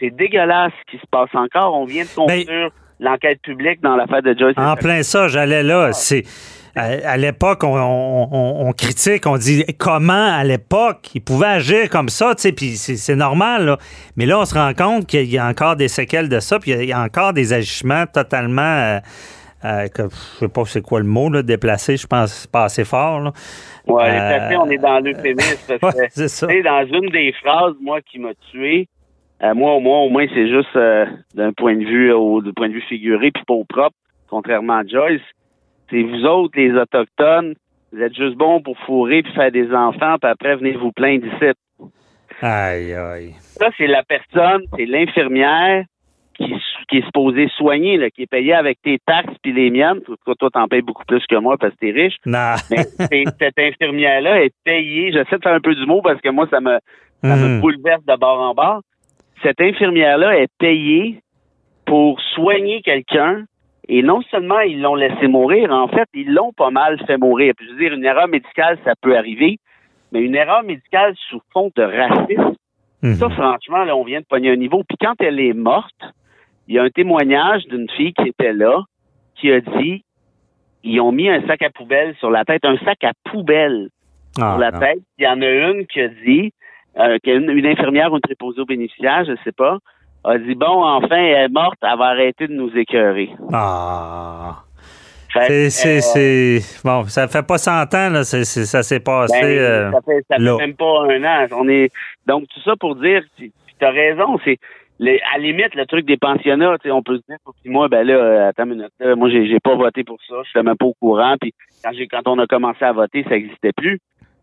[0.00, 1.74] C'est dégueulasse ce qui se passe encore.
[1.74, 2.72] On vient de conclure
[3.04, 4.54] l'enquête publique dans l'affaire de Joyce.
[4.58, 5.92] En plein ça, j'allais là.
[5.92, 6.24] C'est
[6.76, 11.88] à, l'époque, on, on- on- on critique, on dit comment à l'époque ils pouvaient agir
[11.88, 13.64] comme ça, tu sais, puis c'est c'est normal.
[13.66, 13.78] Là.
[14.16, 16.72] Mais là, on se rend compte qu'il y a encore des séquelles de ça, puis
[16.72, 18.98] il y a- encore des agissements totalement, euh,
[19.64, 21.96] euh, que, je sais pas c'est quoi le mot, là, déplacé.
[21.96, 23.20] Je pense c'est pas assez fort.
[23.20, 23.32] Là.
[23.86, 25.78] Ouais, Euh, on est dans l'euphémisme.
[25.80, 26.48] parce Ouais, que, c'est ça.
[26.48, 28.88] tu sais, dans une des phrases, moi, qui m'a tué,
[29.44, 31.04] Euh, moi, au moins, au moins, c'est juste euh,
[31.34, 33.96] d'un point de vue au du point de vue figuré puis pas au propre,
[34.28, 35.20] contrairement à Joyce.
[35.90, 37.54] C'est vous autres, les Autochtones,
[37.92, 41.24] vous êtes juste bons pour fourrer puis faire des enfants, puis après venez vous plaindre
[41.24, 41.52] d'ici.
[42.40, 43.34] Aïe, aïe.
[43.38, 45.84] Ça, c'est la personne, c'est l'infirmière
[46.36, 46.52] qui,
[46.88, 50.00] qui est supposée soigner, là, qui est payée avec tes taxes puis les miennes.
[50.00, 52.16] Toi, toi, t'en payes beaucoup plus que moi parce que t'es riche.
[52.26, 52.54] Non.
[52.70, 52.84] Mais
[53.38, 55.12] cette infirmière-là est payée.
[55.12, 56.78] J'essaie de faire un peu du mot parce que moi, ça me,
[57.22, 57.60] ça me Mhm.
[57.60, 58.80] bouleverse de bord en bord.
[59.44, 61.20] Cette infirmière-là est payée
[61.86, 63.44] pour soigner quelqu'un.
[63.86, 67.52] Et non seulement ils l'ont laissé mourir, en fait, ils l'ont pas mal fait mourir.
[67.56, 69.58] Puis je veux dire, une erreur médicale, ça peut arriver,
[70.10, 72.54] mais une erreur médicale sous fond de racisme,
[73.02, 73.14] Mhm.
[73.16, 74.82] ça, franchement, là, on vient de pogner un niveau.
[74.88, 76.00] Puis quand elle est morte,
[76.66, 78.80] il y a un témoignage d'une fille qui était là,
[79.34, 80.02] qui a dit,
[80.82, 83.90] ils ont mis un sac à poubelle sur la tête, un sac à poubelle
[84.40, 84.78] Ah, sur la non.
[84.80, 85.00] tête.
[85.18, 86.52] Il y en a une qui a dit,
[86.98, 89.78] euh, qu'une- une, infirmière ou une préposée aux bénéficiaires, je sais pas,
[90.24, 93.30] a dit, bon, enfin, elle est morte, elle va arrêter de nous écœurer.
[93.52, 94.62] Ah.
[95.34, 96.80] Fait C'est, euh, c'est.
[96.84, 98.24] Bon, ça fait pas 100 ans, là.
[98.24, 99.40] ça s'est passé.
[99.40, 100.56] Ben, euh, ça fait, ça fait là.
[100.58, 101.46] même pas un an.
[101.52, 101.90] On est
[102.26, 104.58] donc tout ça pour dire, tu as raison, c'est
[105.00, 106.76] à la limite le truc des pensionnats.
[106.84, 109.58] On peut se dire, puis moi ben là, euh, attends une minute, là, moi j'ai
[109.60, 111.34] pas voté pour ça, je suis même pas au courant.
[111.40, 111.52] Puis
[111.82, 113.98] quand quand on a commencé à voter, ça existait plus.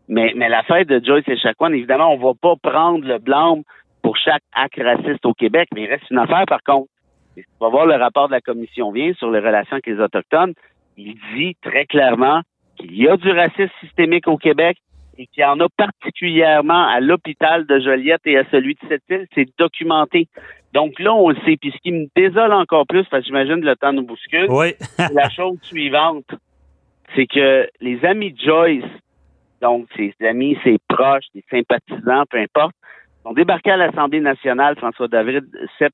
[0.08, 3.62] Mais mais l'affaire de Joyce et Chacoan, évidemment, on va pas prendre le blâme
[4.02, 6.90] pour chaque acte raciste au Québec, mais il reste une affaire par contre.
[7.38, 10.00] Et On va voir le rapport de la commission vient sur les relations avec les
[10.00, 10.54] autochtones.
[10.98, 12.42] Il dit très clairement
[12.78, 14.78] qu'il y a du racisme systémique au Québec
[15.18, 19.28] et qu'il y en a particulièrement à l'hôpital de Joliette et à celui de Sept-Îles.
[19.36, 20.28] C'est documenté.
[20.74, 21.58] Donc là, on le sait.
[21.58, 24.48] Puis ce qui me désole encore plus, parce que j'imagine que le temps nous bouscule,
[24.50, 24.74] Oui.
[24.98, 26.26] c'est la chose suivante.
[27.16, 28.84] C'est que les amis de Joyce,
[29.62, 32.76] donc ses amis, ses proches, ses sympathisants, peu importe,
[33.24, 35.46] sont débarqués à l'Assemblée nationale, François David,
[35.78, 35.94] cet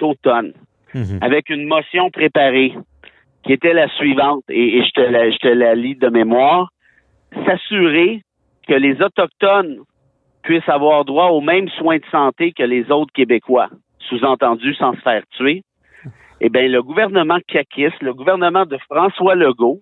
[0.00, 0.52] automne
[0.94, 1.18] Mhm.
[1.20, 2.74] avec une motion préparée
[3.44, 6.70] qui était la suivante, et, et je, te la, je te la lis de mémoire,
[7.44, 8.22] s'assurer
[8.66, 9.78] que les Autochtones
[10.42, 13.68] puissent avoir droit aux mêmes soins de santé que les autres Québécois,
[14.08, 15.62] sous-entendu sans se faire tuer.
[16.40, 19.80] Eh bien, le gouvernement caquiste, le gouvernement de François Legault,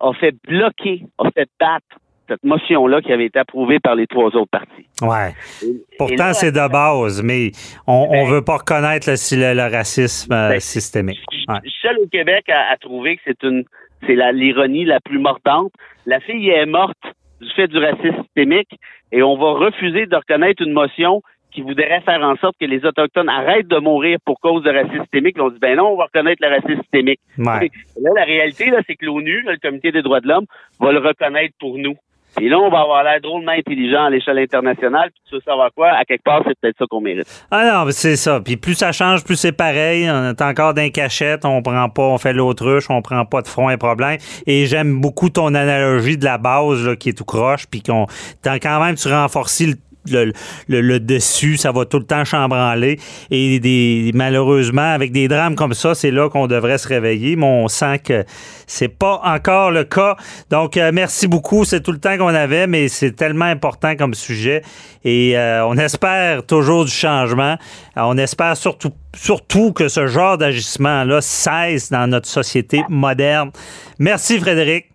[0.00, 1.98] a fait bloquer, a fait battre
[2.30, 4.86] cette motion-là qui avait été approuvée par les trois autres partis.
[5.02, 5.34] Ouais.
[5.62, 7.50] Et- Pourtant, c'est de base, mais
[7.86, 11.18] on, on Ben- veut pas reconnaître le, racisme euh, Ben, systémique.
[11.48, 11.56] Ouais.
[11.64, 13.64] Je suis seul au Québec à, à trouver que c'est une
[14.06, 15.72] c'est l'ironie la plus mordante.
[16.06, 16.96] La fille est morte
[17.40, 18.70] du fait du racisme systémique
[19.12, 21.20] et on va refuser de reconnaître une motion
[21.52, 25.00] qui voudrait faire en sorte que les Autochtones arrêtent de mourir pour cause de racisme
[25.02, 25.36] systémique.
[25.36, 27.18] Là, on dit ben non, on va reconnaître le racisme systémique.
[27.38, 27.68] Ouais.
[28.00, 30.46] Là, la réalité, là, c'est que l'ONU, le Comité des droits de l'homme,
[30.78, 31.96] va le reconnaître pour nous.
[32.40, 35.10] Et là, on va avoir l'air drôlement intelligent à l'échelle internationale.
[35.10, 35.90] Puis tu veux savoir quoi?
[35.90, 37.26] À quelque part, c'est peut-être ça qu'on mérite.
[37.50, 38.40] Ah non, c'est ça.
[38.40, 40.08] Puis plus ça change, plus c'est pareil.
[40.10, 43.48] On est encore d'un cachette, on prend pas, on fait l'autruche, on prend pas de
[43.48, 44.18] front et problème.
[44.46, 48.06] Et j'aime beaucoup ton analogie de la base là, qui est tout croche, puis qu'on
[48.44, 49.74] quand même tu renforces le
[50.08, 50.32] le,
[50.68, 52.98] le- dessus, ça va tout le temps chambranler.
[53.30, 57.36] Et des, malheureusement, avec des drames comme ça, c'est là qu'on devrait se réveiller.
[57.36, 58.24] Mais on sent que
[58.66, 60.16] c'est pas encore le cas.
[60.50, 61.64] Donc, euh, merci beaucoup.
[61.64, 64.62] C'est tout le temps qu'on avait, mais c'est tellement important comme sujet.
[65.04, 67.56] Et euh, on espère toujours du changement.
[67.96, 73.50] Euh, on espère surtout, surtout que ce genre d'agissement-là cesse dans notre société moderne.
[73.98, 74.89] Merci, Frédéric.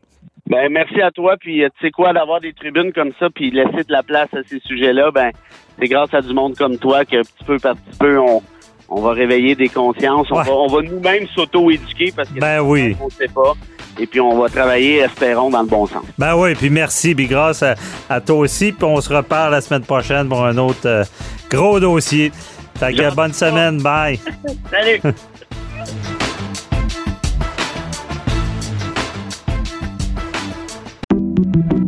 [0.49, 1.35] Ben merci à toi.
[1.39, 4.29] Puis euh, tu sais quoi, d'avoir des tribunes comme ça, puis laisser de la place
[4.33, 5.31] à ces sujets-là, ben
[5.79, 8.41] c'est grâce à du monde comme toi que petit peu par petit peu on,
[8.89, 10.27] on va réveiller des consciences.
[10.31, 10.43] On Ouais.
[10.43, 12.95] va, on va nous-mêmes s'auto-éduquer parce que Ben oui.
[13.01, 13.53] on ne sait pas.
[13.97, 16.03] Et puis on va travailler, espérons, dans le bon sens.
[16.17, 17.75] Ben oui, puis merci, puis grâce à,
[18.09, 18.71] à toi aussi.
[18.73, 21.03] Puis on se reparle la semaine prochaine pour un autre euh,
[21.49, 22.31] gros dossier.
[22.77, 24.19] Fait que bonne semaine, bye.
[24.69, 24.99] Salut!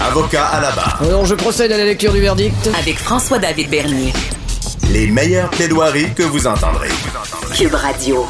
[0.00, 1.02] Avocat à la barre.
[1.02, 2.70] Alors, je procède à la lecture du verdict.
[2.78, 4.14] Avec François-David Bernier.
[4.90, 6.88] Les meilleures plaidoiries que vous entendrez.
[7.54, 8.24] Cube Radio.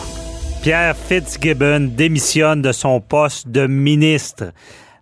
[0.63, 4.47] Pierre Fitzgibbon démissionne de son poste de ministre.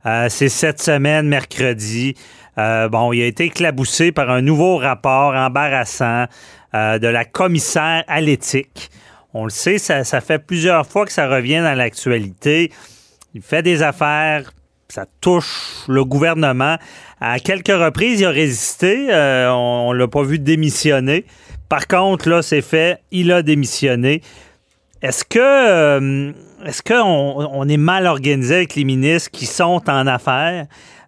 [0.05, 2.17] Euh, c'est cette semaine, mercredi.
[2.59, 6.27] Euh, bon, il a été éclaboussé par un nouveau rapport embarrassant
[6.75, 8.91] euh, de la commissaire à l'éthique.
[9.33, 12.71] On le sait, ça, ça fait plusieurs fois que ça revient dans l'actualité.
[13.35, 14.53] Il fait des affaires,
[14.93, 16.77] ça touche le gouvernement.
[17.19, 19.07] À quelques reprises, il a résisté.
[19.11, 21.25] Euh, on ne l'a pas vu démissionner.
[21.71, 23.01] Par contre, là, c'est fait.
[23.11, 24.21] Il a démissionné.
[25.01, 26.33] Est-ce que euh,
[26.67, 30.67] est-ce qu'on on est mal organisé avec les ministres qui sont en affaires?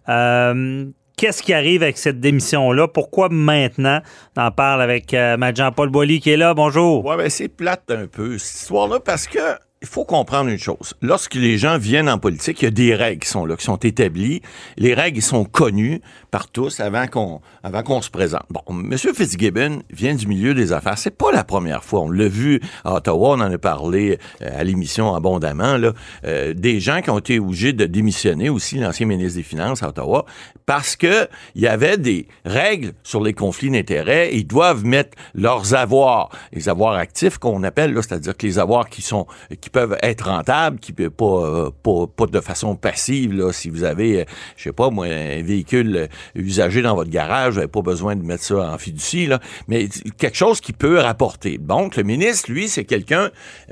[0.09, 2.87] Euh, Qu'est-ce qui arrive avec cette démission-là?
[2.87, 4.01] Pourquoi maintenant?
[4.35, 6.55] On en parle avec euh, Jean-Paul Boilly qui est là.
[6.55, 7.05] Bonjour.
[7.05, 9.39] Ouais, ben c'est plate un peu, cette histoire-là, parce que
[9.85, 10.95] il faut comprendre une chose.
[11.03, 13.63] Lorsque les gens viennent en politique, il y a des règles qui sont là, qui
[13.63, 14.41] sont établies.
[14.77, 18.45] Les règles sont connues par tous avant qu'on avant qu'on se présente.
[18.49, 18.97] Bon, M.
[18.97, 20.97] Fitzgibbon vient du milieu des affaires.
[20.97, 22.01] C'est pas la première fois.
[22.01, 25.77] On l'a vu à Ottawa, on en a parlé euh, à l'émission abondamment.
[25.77, 25.93] Là,
[26.25, 29.89] euh, des gens qui ont été obligés de démissionner aussi, l'ancien ministre des Finances à
[29.89, 30.25] Ottawa,
[30.65, 34.31] parce que il y avait des règles sur les conflits d'intérêts.
[34.33, 39.03] Ils doivent mettre leurs avoirs, les avoirs actifs qu'on appelle, c'est-à-dire que les avoirs qui
[39.03, 39.27] sont
[39.61, 43.33] qui peuvent être rentables, qui peuvent pas, euh, pas, pas de façon passive.
[43.33, 47.09] Là, si vous avez, euh, je sais pas moi, un véhicule euh, usagé dans votre
[47.09, 50.71] garage, vous n'avez pas besoin de mettre ça en fiducie, là, mais quelque chose qui
[50.71, 51.57] peut rapporter.
[51.57, 53.31] Donc, le ministre, lui, c'est quelqu'un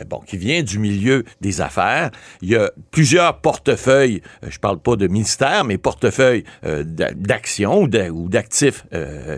[0.10, 2.12] bon, qui vient du milieu des affaires.
[2.42, 8.84] Il y a plusieurs portefeuilles, je parle pas de ministère, mais portefeuilles d'actions ou d'actifs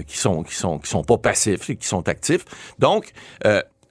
[0.07, 2.45] qui sont qui sont qui sont pas passifs, qui sont actifs.
[2.79, 3.11] Donc,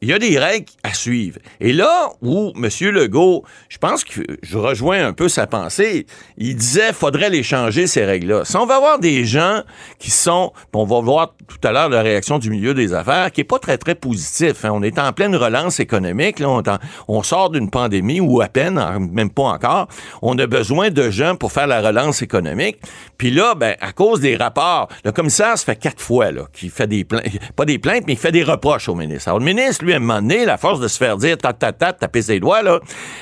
[0.05, 1.39] il y a des règles à suivre.
[1.61, 2.69] Et là où M.
[2.93, 6.05] Legault, je pense que je rejoins un peu sa pensée,
[6.37, 8.45] il disait faudrait les changer, ces règles-là.
[8.45, 9.63] Si on va avoir des gens
[9.99, 13.41] qui sont, on va voir tout à l'heure la réaction du milieu des affaires, qui
[13.41, 14.67] est pas très, très positif.
[14.67, 14.73] Hein.
[14.75, 16.63] On est en pleine relance économique, là,
[17.09, 18.79] on, sort d'une pandémie ou à peine,
[19.11, 19.89] même pas encore.
[20.21, 22.77] On a besoin de gens pour faire la relance économique.
[23.17, 26.69] Puis là, ben, à cause des rapports, le commissaire, se fait quatre fois là, qu'il
[26.69, 27.25] fait des plaintes,
[27.57, 29.29] pas des plaintes, mais il fait des reproches au ministre.
[29.29, 31.53] Alors, le ministre, lui, à un moment donné, la force de se faire dire, tat,
[31.53, 32.81] tat, taper ses doigts, là,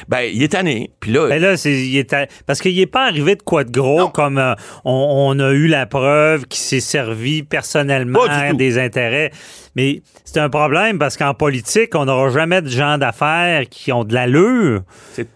[0.08, 0.90] ben, il est tanné.
[1.00, 1.28] Puis là.
[1.28, 2.12] Ben là, c'est, il est
[2.46, 4.54] parce qu'il n'est pas arrivé de quoi de gros, comme euh,
[4.84, 8.20] on, a eu la preuve qu'il s'est servi personnellement
[8.54, 9.30] des intérêts.
[9.74, 14.04] Mais c'est un problème parce qu'en politique, on n'aura jamais de gens d'affaires qui ont
[14.04, 14.82] de l'allure.
[15.12, 15.28] C'est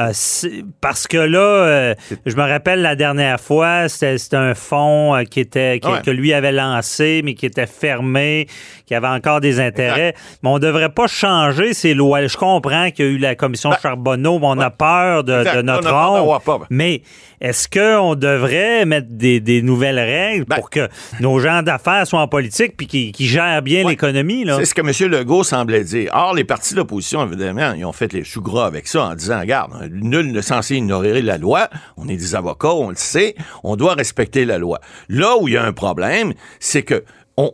[0.00, 0.12] euh,
[0.80, 5.40] parce que là, euh, je me rappelle la dernière fois, c'était un fonds euh, qui
[5.40, 8.46] était que lui avait lancé, mais qui était fermé,
[8.86, 10.14] qui avait encore des intérêts.
[10.42, 12.26] Mais on ne devrait pas changer ces lois.
[12.26, 15.62] Je comprends qu'il y a eu la commission ben, Charbonneau, mais on a peur de,
[15.62, 16.66] notre rôle.
[16.70, 17.02] Mais
[17.40, 20.88] est-ce qu'on devrait mettre des, nouvelles règles ben pour que
[21.20, 24.46] nos gens d'affaires soient en politique puis qu'ils gèrent bien l'économie?
[24.56, 25.10] C'est ce que M.
[25.10, 26.10] Legault semblait dire.
[26.14, 29.40] Or, les partis d'opposition, évidemment, ils ont fait les choux gras avec ça en disant,
[29.40, 31.68] regarde, nul ne censé ignorer la loi.
[31.96, 33.34] On est des avocats, on le sait.
[33.64, 34.80] On doit respecter la loi.
[35.08, 37.04] Là où il y a un problème, c'est que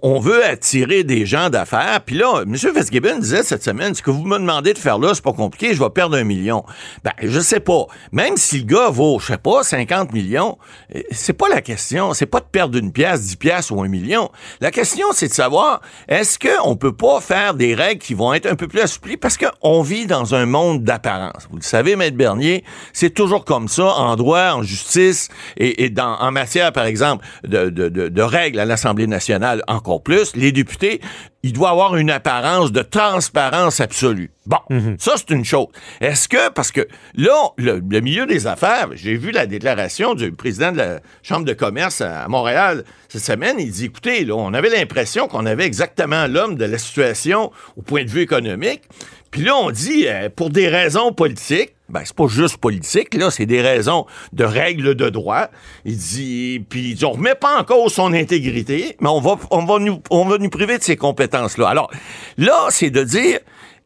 [0.03, 2.01] on, veut attirer des gens d'affaires.
[2.05, 2.57] Puis là, M.
[2.57, 5.75] Fitzgibbon disait cette semaine, ce que vous me demandez de faire là, c'est pas compliqué,
[5.75, 6.65] je vais perdre un million.
[7.05, 7.87] Ben, je sais pas.
[8.13, 10.59] Même si le gars vaut, je sais pas, 50 millions,
[10.93, 12.15] eh, c'est pas la question.
[12.15, 14.31] C'est pas de perdre une pièce, 10 pièces ou un million.
[14.61, 18.47] La question, c'est de savoir, est-ce qu'on peut pas faire des règles qui vont être
[18.47, 19.17] un peu plus assouplies?
[19.17, 21.47] Parce qu'on vit dans un monde d'apparence.
[21.51, 26.17] Vous le savez, Maître Bernier, c'est toujours comme ça en droit, en justice et, dans,
[26.17, 31.01] en matière, par exemple, de, règles à l'Assemblée nationale encore plus, les députés,
[31.43, 34.31] il doit avoir une apparence de transparence absolue.
[34.47, 34.97] Bon, mhm.
[34.99, 35.69] ça c'est une chose.
[36.01, 40.73] Est-ce que, parce que là, le, milieu des affaires, j'ai vu la déclaration du président
[40.73, 44.69] de la Chambre de commerce à Montréal cette semaine, il dit, écoutez, là, on avait
[44.69, 48.83] l'impression qu'on avait exactement l'homme de la situation au point de vue économique.
[49.31, 53.31] Puis là, on dit, euh, pour des raisons politiques, ben, c'est pas juste politique, là,
[53.31, 55.49] c'est des raisons de règles de droit.
[55.85, 59.79] Il dit, puis on remet pas en cause son intégrité, mais on va, on va
[59.79, 61.69] nous, on va nous priver de ses compétences-là.
[61.69, 61.91] Alors,
[62.39, 63.39] là, c'est de dire,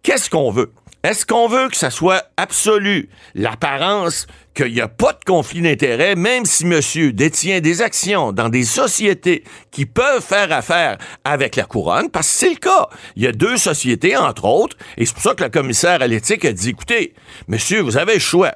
[0.02, 0.72] qu'est-ce qu'on veut?
[1.02, 6.16] Est-ce qu'on veut que ça soit absolu, l'apparence qu'il n'y a pas de conflit d'intérêts,
[6.16, 11.64] même si monsieur détient des actions dans des sociétés qui peuvent faire affaire avec la
[11.64, 12.88] couronne, parce que c'est le cas.
[13.16, 16.06] Il y a deux sociétés, entre autres, et c'est pour ça que le commissaire à
[16.06, 17.14] l'éthique a dit, écoutez,
[17.48, 18.54] monsieur, vous avez le choix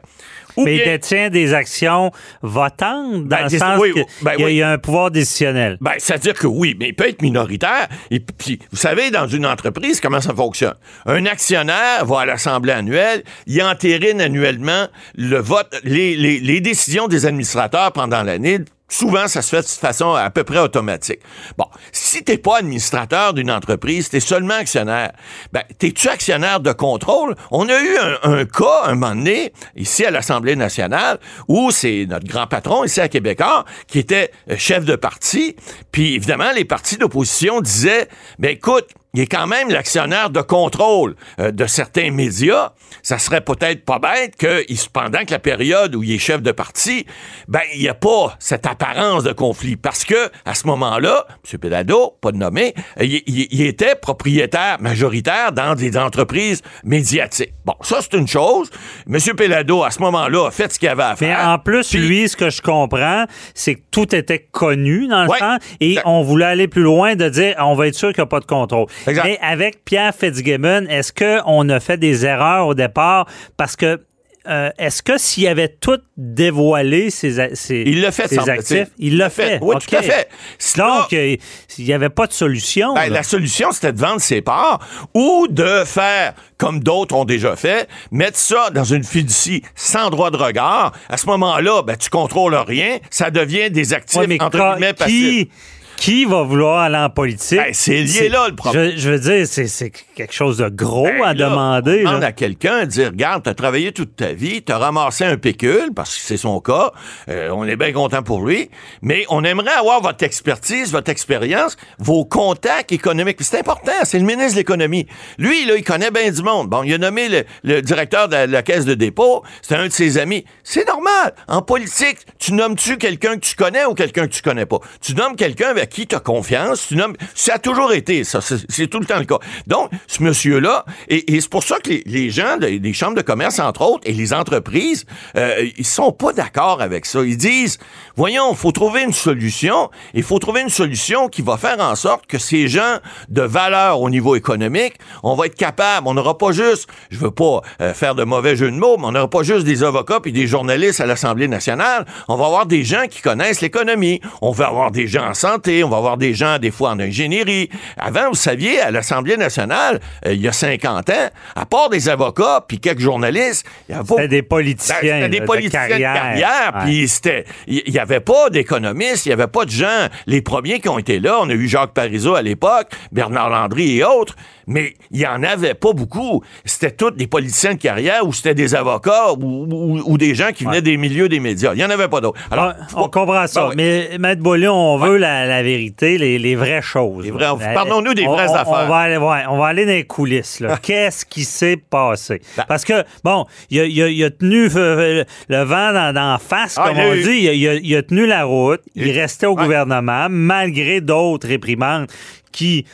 [0.57, 2.11] mais il détient des actions
[2.43, 5.79] votantes dans ben, le sens qu'il ben y, a un pouvoir décisionnel.
[5.81, 7.89] Ben, c'est-à-dire que oui, mais il peut être minoritaire.
[8.11, 10.75] Et puis, vous savez, dans une entreprise, comment ça fonctionne?
[11.07, 14.87] Un actionnaire va à l'Assemblée annuelle, il entérine annuellement
[15.17, 18.59] le vote, les, les, les décisions des administrateurs pendant l'année
[18.89, 21.21] Souvent, ça se fait de façon à peu près automatique.
[21.57, 25.13] Bon, si t'es pas administrateur d'une entreprise, t'es seulement actionnaire.
[25.53, 27.35] Ben, t'es-tu actionnaire de contrôle?
[27.51, 31.19] On a eu un, cas, un moment donné, ici à l'Assemblée nationale,
[31.49, 35.57] où c'est notre grand patron, ici à Québécois, qui était euh, chef de parti.
[35.91, 38.09] Puis, évidemment, les partis d'opposition disaient,
[38.39, 42.73] ben écoute, il est quand même l'actionnaire de contrôle euh, de certains médias.
[43.03, 46.53] Ça serait peut-être pas bête que, pendant que la période où il est chef de
[46.53, 47.07] parti,
[47.49, 49.77] ben, il n'y a pas cette apparence de conflit.
[49.77, 51.59] Parce que, à ce moment-là, M.
[51.59, 57.53] Pelado, pas de nommé, il, il, était propriétaire majoritaire dans des entreprises médiatiques.
[57.65, 58.71] Bon, ça, c'est une chose.
[59.09, 59.19] M.
[59.37, 61.39] Pelado, à ce moment-là, a fait ce qu'il avait à faire.
[61.39, 65.25] Mais en plus, Puis- lui, ce que je comprends, c'est que tout était connu dans
[65.25, 65.39] le Ouais.
[65.39, 68.27] temps et on voulait aller plus loin de dire on va être sûr qu'il n'y
[68.27, 68.87] a pas de contrôle.
[69.07, 69.25] Exact.
[69.25, 73.27] Mais avec Pierre Fitzgibbon, est-ce qu'on a fait des erreurs au départ?
[73.57, 74.01] Parce que
[74.47, 79.17] euh, est-ce que s'il avait tout dévoilé ses, ses, Il l'a fait, ses actifs, il
[79.17, 79.59] l'a fait?
[79.63, 80.29] Oui, tout à fait.
[80.77, 81.37] Donc, euh,
[81.79, 82.93] il n'y avait pas de solution.
[82.93, 84.81] Ben, la solution, c'était de vendre ses parts
[85.15, 90.31] ou de faire, comme d'autres ont déjà fait, mettre ça dans une fiducie sans droit
[90.31, 90.93] de regard.
[91.09, 92.99] À ce moment-là, ben, tu contrôles rien.
[93.09, 95.09] Ça devient des actifs, Ouais, mais entre guillemets, passifs.
[95.47, 95.51] qui,
[95.97, 97.59] qui va vouloir aller en politique?
[97.59, 98.93] Ben, c'est lié là, le problème.
[98.95, 102.03] Je, je veux dire, c'est quelque chose de gros Ben, à là, demander.
[102.05, 102.27] on demande là.
[102.29, 106.21] à quelqu'un dire regarde, t'as travaillé toute ta vie, t'as ramassé un pécule, parce que
[106.23, 106.93] c'est son cas,
[107.29, 108.71] euh, on est bien content pour lui,
[109.03, 113.39] mais on aimerait avoir votre expertise, votre expérience, vos contacts économiques.
[113.41, 115.07] C'est important, c'est le ministre de l'économie.
[115.39, 116.69] Lui, là, il connaît bien du monde.
[116.69, 119.87] Bon, il a nommé le, le directeur de la, la caisse de dépôt, c'est un
[119.87, 120.45] de ses amis.
[120.63, 121.35] C'est normal.
[121.49, 124.79] En politique, tu nommes-tu quelqu'un que tu connais ou quelqu'un que tu connais pas?
[125.01, 126.99] Tu nommes quelqu'un avec qui tu as confiance, tu.
[127.35, 129.39] Ça a toujours été, ça, c'est tout le temps le cas.
[129.67, 133.59] Donc, ce monsieur-là, et, c'est pour ça que les, gens des des chambres de commerce,
[133.59, 135.05] entre autres, et les entreprises,
[135.37, 137.23] euh, ils sont pas d'accord avec ça.
[137.23, 137.79] Ils disent,
[138.17, 141.97] voyons, il faut trouver une solution, il faut trouver une solution qui va faire en
[141.97, 146.39] sorte que ces gens de valeur au niveau économique, on va être capable, on n'aura
[146.39, 149.29] pas juste, je veux pas euh, faire de mauvais jeu de mots, mais on n'aura
[149.29, 153.07] pas juste des avocats puis des journalistes à l'Assemblée nationale, on va avoir des gens
[153.09, 156.59] qui connaissent l'économie, on va avoir des gens en santé, on va avoir des gens
[156.59, 157.69] des fois en ingénierie.
[157.99, 162.09] Avant, vous saviez, à l'Assemblée nationale, euh, il y a 50 ans, à part des
[162.09, 164.97] avocats puis quelques journalistes, il y avait pas C'était des politiciens.
[165.03, 166.73] ben, c'était des de politiciens de carrière, carrière.
[166.77, 166.81] Ouais.
[166.85, 170.07] puis c'était, il y, avait pas d'économistes, il y avait pas de gens.
[170.27, 173.99] Les premiers qui ont été là, on a eu Jacques Parizeau à l'époque, Bernard Landry
[173.99, 176.43] et autres, mais il y en avait pas beaucoup.
[176.65, 180.51] C'était tous des politiciens de carrière ou c'était des avocats ou, ou- ou des gens
[180.53, 181.73] qui venaient des milieux des médias.
[181.75, 182.39] Il y en avait pas d'autres.
[182.51, 183.69] Alors, on comprend ça.
[183.69, 183.75] Ben.
[183.77, 187.25] Mais, Maître Beaulieu, on veut la, la vérité, les, les vraies choses.
[187.25, 188.85] Les vrais- Euh, parlons-nous des on- vraies on- affaires.
[188.85, 190.61] On va aller, ouais, on va aller dans les coulisses.
[190.61, 190.79] là.
[190.81, 192.41] Qu'est-ce qui s'est passé?
[192.57, 196.15] Ben- Parce que, bon, il a, il a- il a tenu euh, le vent dans,
[196.39, 197.39] face, Ah, comme on eu- dit.
[197.53, 198.81] Il a, il tenu la route.
[198.95, 199.63] Il Il- restait au Ouais.
[199.65, 202.07] gouvernement, malgré d'autres réprimandes
[202.53, 202.85] qui...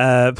[0.00, 0.32] euh,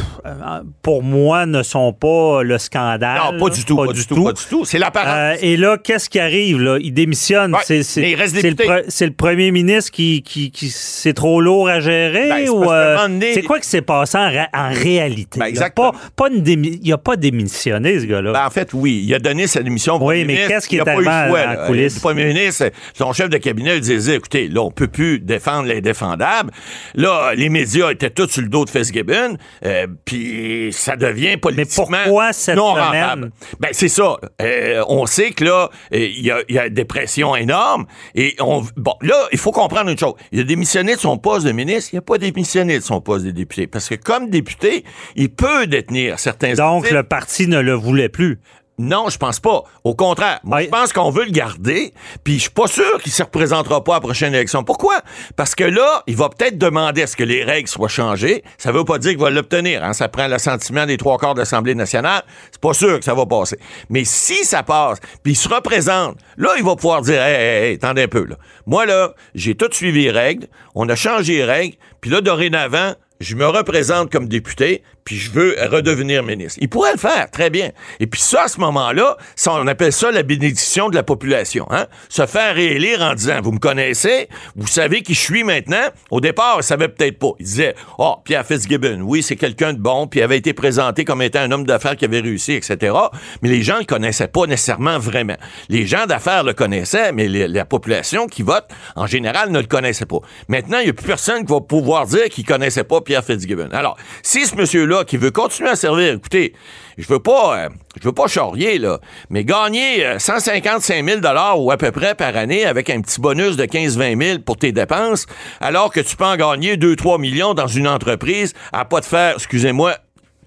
[0.83, 3.21] pour moi, ne sont pas le scandale.
[3.33, 4.65] non, pas du tout, pas, du tout, pas du tout.
[4.65, 5.15] C'est l'apparence.
[5.15, 6.61] Euh, et là, qu'est-ce qui arrive?
[6.61, 6.79] Là?
[6.81, 7.53] Il démissionne.
[7.55, 8.65] Ouais, C'est, c'est- le, député.
[8.65, 12.29] pre- c'est le premier ministre qui, qui, qui c'est trop lourd à gérer?
[12.29, 12.97] Ben, c'est ou, euh,
[13.35, 15.39] c'est quoi qui s'est passé en, ré- en réalité?
[15.39, 15.51] Ben, là?
[15.51, 15.93] exactement.
[15.93, 18.33] Pas, pas une démi- il n'a pas démissionné, ce gars-là.
[18.33, 20.89] Ben, en fait, oui, il a donné sa démission au Oui, mais qu'est-ce qui est
[20.89, 21.97] arrivé en- coulisses?
[21.97, 25.69] Le premier ministre, son chef de cabinet, il disait, écoutez, là, on peut plus défendre
[25.69, 26.51] l'indéfendable.
[26.95, 31.99] Là, les médias étaient tous sur le dos de Fitzgibbon, euh, puis ça devient politiquement
[32.05, 32.85] pourquoi cette non semaine?
[33.03, 33.31] rentable.
[33.59, 34.17] Ben, c'est ça.
[34.41, 38.35] Euh, on sait que là, il y, a, il y a des pressions énormes, et
[38.41, 40.15] on, bon, là, il faut comprendre une chose.
[40.33, 43.25] Il a démissionné de son poste de ministre, il n'a pas démissionné de son poste
[43.25, 44.85] de député, parce que comme député,
[45.17, 46.97] il peut détenir certains Donc, actifs.
[46.97, 48.41] le parti ne le voulait plus.
[48.83, 49.63] Non, je pense pas.
[49.85, 50.65] Au contraire, moi, Oui.
[50.65, 51.93] je pense qu'on veut le garder,
[52.25, 54.65] puis je suis pas sûr qu'il se représentera pas à la prochaine élection.
[54.65, 54.95] Pourquoi?
[55.37, 58.43] Parce que là, il va peut-être demander à ce que les règles soient changées.
[58.57, 59.85] Ça veut pas dire qu'il va l'obtenir.
[59.85, 59.93] Hein?
[59.93, 62.23] Ça prend l'assentiment des trois quarts de l'Assemblée nationale.
[62.51, 63.59] C'est pas sûr que ça va passer.
[63.91, 67.65] Mais si ça passe, puis il se représente, là, il va pouvoir dire, hey, hey,
[67.71, 68.37] hey, attendez un peu, là.
[68.67, 72.95] Moi, là, j'ai tout suivi les règles, on a changé les règles, puis là, dorénavant,
[73.21, 76.59] je me représente comme député, puis je veux redevenir ministre.
[76.63, 77.71] Il pourrait le faire, très bien.
[77.99, 81.67] Et puis ça, à ce moment-là, ça, on appelle ça la bénédiction de la population.
[81.71, 81.87] Hein?
[82.09, 85.89] Se faire réélire en disant, vous me connaissez, vous savez qui je suis maintenant.
[86.11, 87.33] Au départ, il savait peut-être pas.
[87.39, 91.05] Il disait, oh, Pierre Fitzgibbon, oui, c'est quelqu'un de bon, puis il avait été présenté
[91.05, 92.95] comme étant un homme d'affaires qui avait réussi, etc.
[93.43, 95.37] Mais les gens le connaissaient pas nécessairement vraiment.
[95.69, 100.07] Les gens d'affaires le connaissaient, mais la population qui vote, en général, ne le connaissait
[100.07, 100.19] pas.
[100.49, 103.71] Maintenant, il n'y a plus personne qui va pouvoir dire qu'il connaissait pas Pierre Fitzgibbon.
[103.73, 106.53] Alors, si ce monsieur-là qui veut continuer à servir, écoutez,
[106.99, 107.69] je veux pas, euh,
[108.01, 111.21] je veux pas charrier, là, mais gagner euh, 155 000
[111.59, 114.73] ou à peu près par année avec un petit bonus de 15-20 000 pour tes
[114.73, 115.27] dépenses,
[115.61, 119.35] alors que tu peux en gagner 2-3 millions dans une entreprise à pas te faire,
[119.35, 119.97] excusez-moi,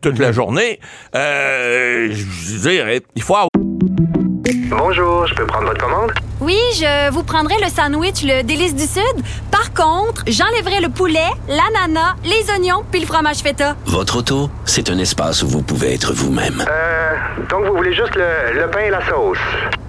[0.03, 0.79] toute la journée,
[1.15, 3.47] euh, je veux dire, il faut avoir...
[4.69, 6.11] Bonjour, je peux prendre votre commande?
[6.41, 9.23] Oui, je vous prendrai le sandwich, le délice du Sud.
[9.49, 13.77] Par contre, j'enlèverai le poulet, l'ananas, les oignons puis le fromage feta.
[13.85, 16.65] Votre auto, c'est un espace où vous pouvez être vous-même.
[16.67, 17.15] Euh,
[17.49, 19.37] donc vous voulez juste le, le pain et la sauce?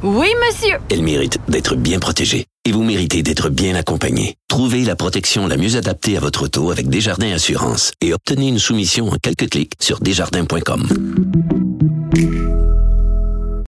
[0.05, 0.77] Oui, monsieur.
[0.93, 2.47] Elle mérite d'être bien protégée.
[2.67, 4.37] Et vous méritez d'être bien accompagné.
[4.49, 8.59] Trouvez la protection la mieux adaptée à votre auto avec Desjardins Assurance et obtenez une
[8.59, 11.64] soumission en quelques clics sur desjardins.com.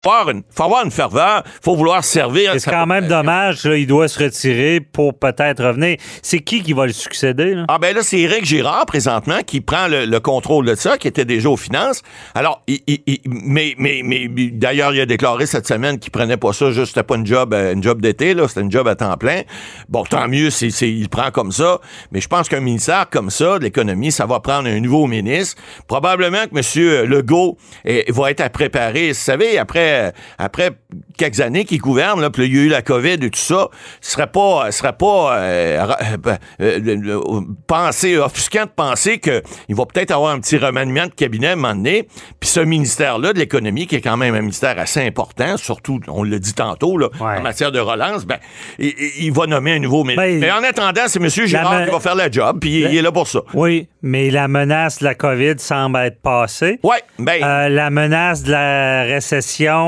[0.06, 2.54] Avoir une, faut avoir une ferveur, faut vouloir servir.
[2.60, 5.98] C'est quand même dommage, là, il doit se retirer pour peut-être revenir.
[6.22, 7.56] C'est qui qui va le succéder?
[7.56, 7.66] Là?
[7.68, 11.08] Ah ben là, c'est Éric Girard, présentement, qui prend le, le, contrôle de ça, qui
[11.08, 12.04] était déjà aux finances.
[12.36, 16.38] Alors, il, il, il, mais, mais, mais d'ailleurs, il a déclaré cette semaine qu'il prenait
[16.38, 18.96] pas ça, juste c'était pas une job, une job d'été, là, c'était une job à
[18.96, 19.42] temps plein.
[19.90, 21.80] Bon, tant mieux, c'est, c'est, il prend comme ça.
[22.12, 25.60] Mais je pense qu'un ministère comme ça, de l'économie, ça va prendre un nouveau ministre.
[25.88, 27.10] Probablement que M.
[27.10, 29.10] Legault eh, va être à préparer.
[29.10, 29.95] Vous savez, après
[30.38, 30.72] après
[31.18, 33.70] quelques années qu'il gouverne, là, puis il y a eu la COVID et tout ça,
[34.02, 35.88] ce serait pas, serait pas euh,
[36.22, 41.50] euh, euh, penser, offusquant de penser qu'il va peut-être avoir un petit remaniement de cabinet
[41.50, 42.08] à un moment donné,
[42.40, 46.24] puis ce ministère-là de l'économie, qui est quand même un ministère assez important, surtout, on
[46.24, 47.38] l'a dit tantôt, là, ouais.
[47.38, 48.38] en matière de relance, ben,
[48.80, 50.24] il, il va nommer un nouveau ministre.
[50.24, 51.30] Ben, mais en attendant, c'est M.
[51.30, 51.86] Girard me...
[51.86, 53.40] qui va faire le job, puis il est là pour ça.
[53.54, 56.80] Oui, mais la menace de la COVID semble être passée.
[56.84, 57.70] Oui, ben...
[57.70, 59.85] la menace de la récession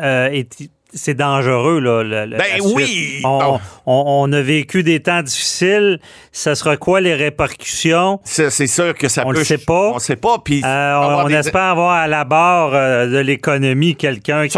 [0.00, 2.02] Euh, est, c'est dangereux, là.
[2.02, 3.20] Le, ben oui!
[3.24, 6.00] On, on, on, a vécu des temps difficiles.
[6.32, 8.20] Ça sera quoi les répercussions?
[8.24, 9.36] C'est, sûr que ça on peut...
[9.36, 9.92] On le sait pas.
[9.94, 10.62] On sait pas, puis...
[10.64, 11.34] Euh, on, on des...
[11.34, 14.56] espère avoir à la barre euh, de l'économie quelqu'un qui...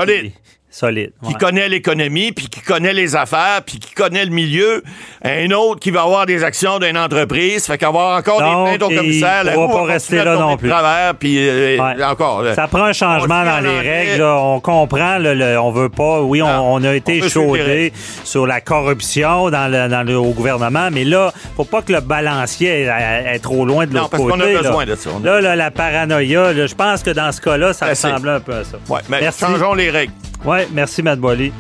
[0.77, 1.13] Solide.
[1.25, 1.39] Qui ouais.
[1.41, 4.83] connaît l'économie, puis qui connaît les affaires, puis qui connaît le milieu.
[5.25, 7.65] Un autre qui va avoir des actions d'une entreprise.
[7.65, 9.43] Fait qu'avoir encore Donc, des plaintes au commissaire.
[9.45, 10.69] Il ne va pas rester là non plus.
[10.69, 12.05] Travers, puis euh, ouais.
[12.05, 12.45] encore.
[12.55, 14.23] Ça prend un changement dans les règles.
[14.23, 14.37] Là.
[14.39, 15.17] On comprend.
[15.19, 16.21] Le, on veut pas.
[16.21, 20.33] Oui, on, on a été on chaudé sur la corruption dans le, dans le, au
[20.33, 24.23] gouvernement, mais là, faut pas que le balancier est trop loin de l'autre côté.
[24.25, 24.95] Non, parce qu'on a besoin là.
[24.95, 25.11] de ça.
[25.25, 28.65] Là, là, la paranoïa, je pense que dans ce cas-là, ça ressemble un peu à
[28.65, 28.77] ça.
[28.91, 29.41] Ouais, mais Merci.
[29.41, 30.13] changeons les règles.
[30.47, 31.53] Oui, merci, Matt Boily.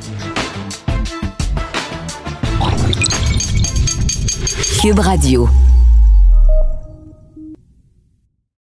[4.80, 5.48] Cube Radio.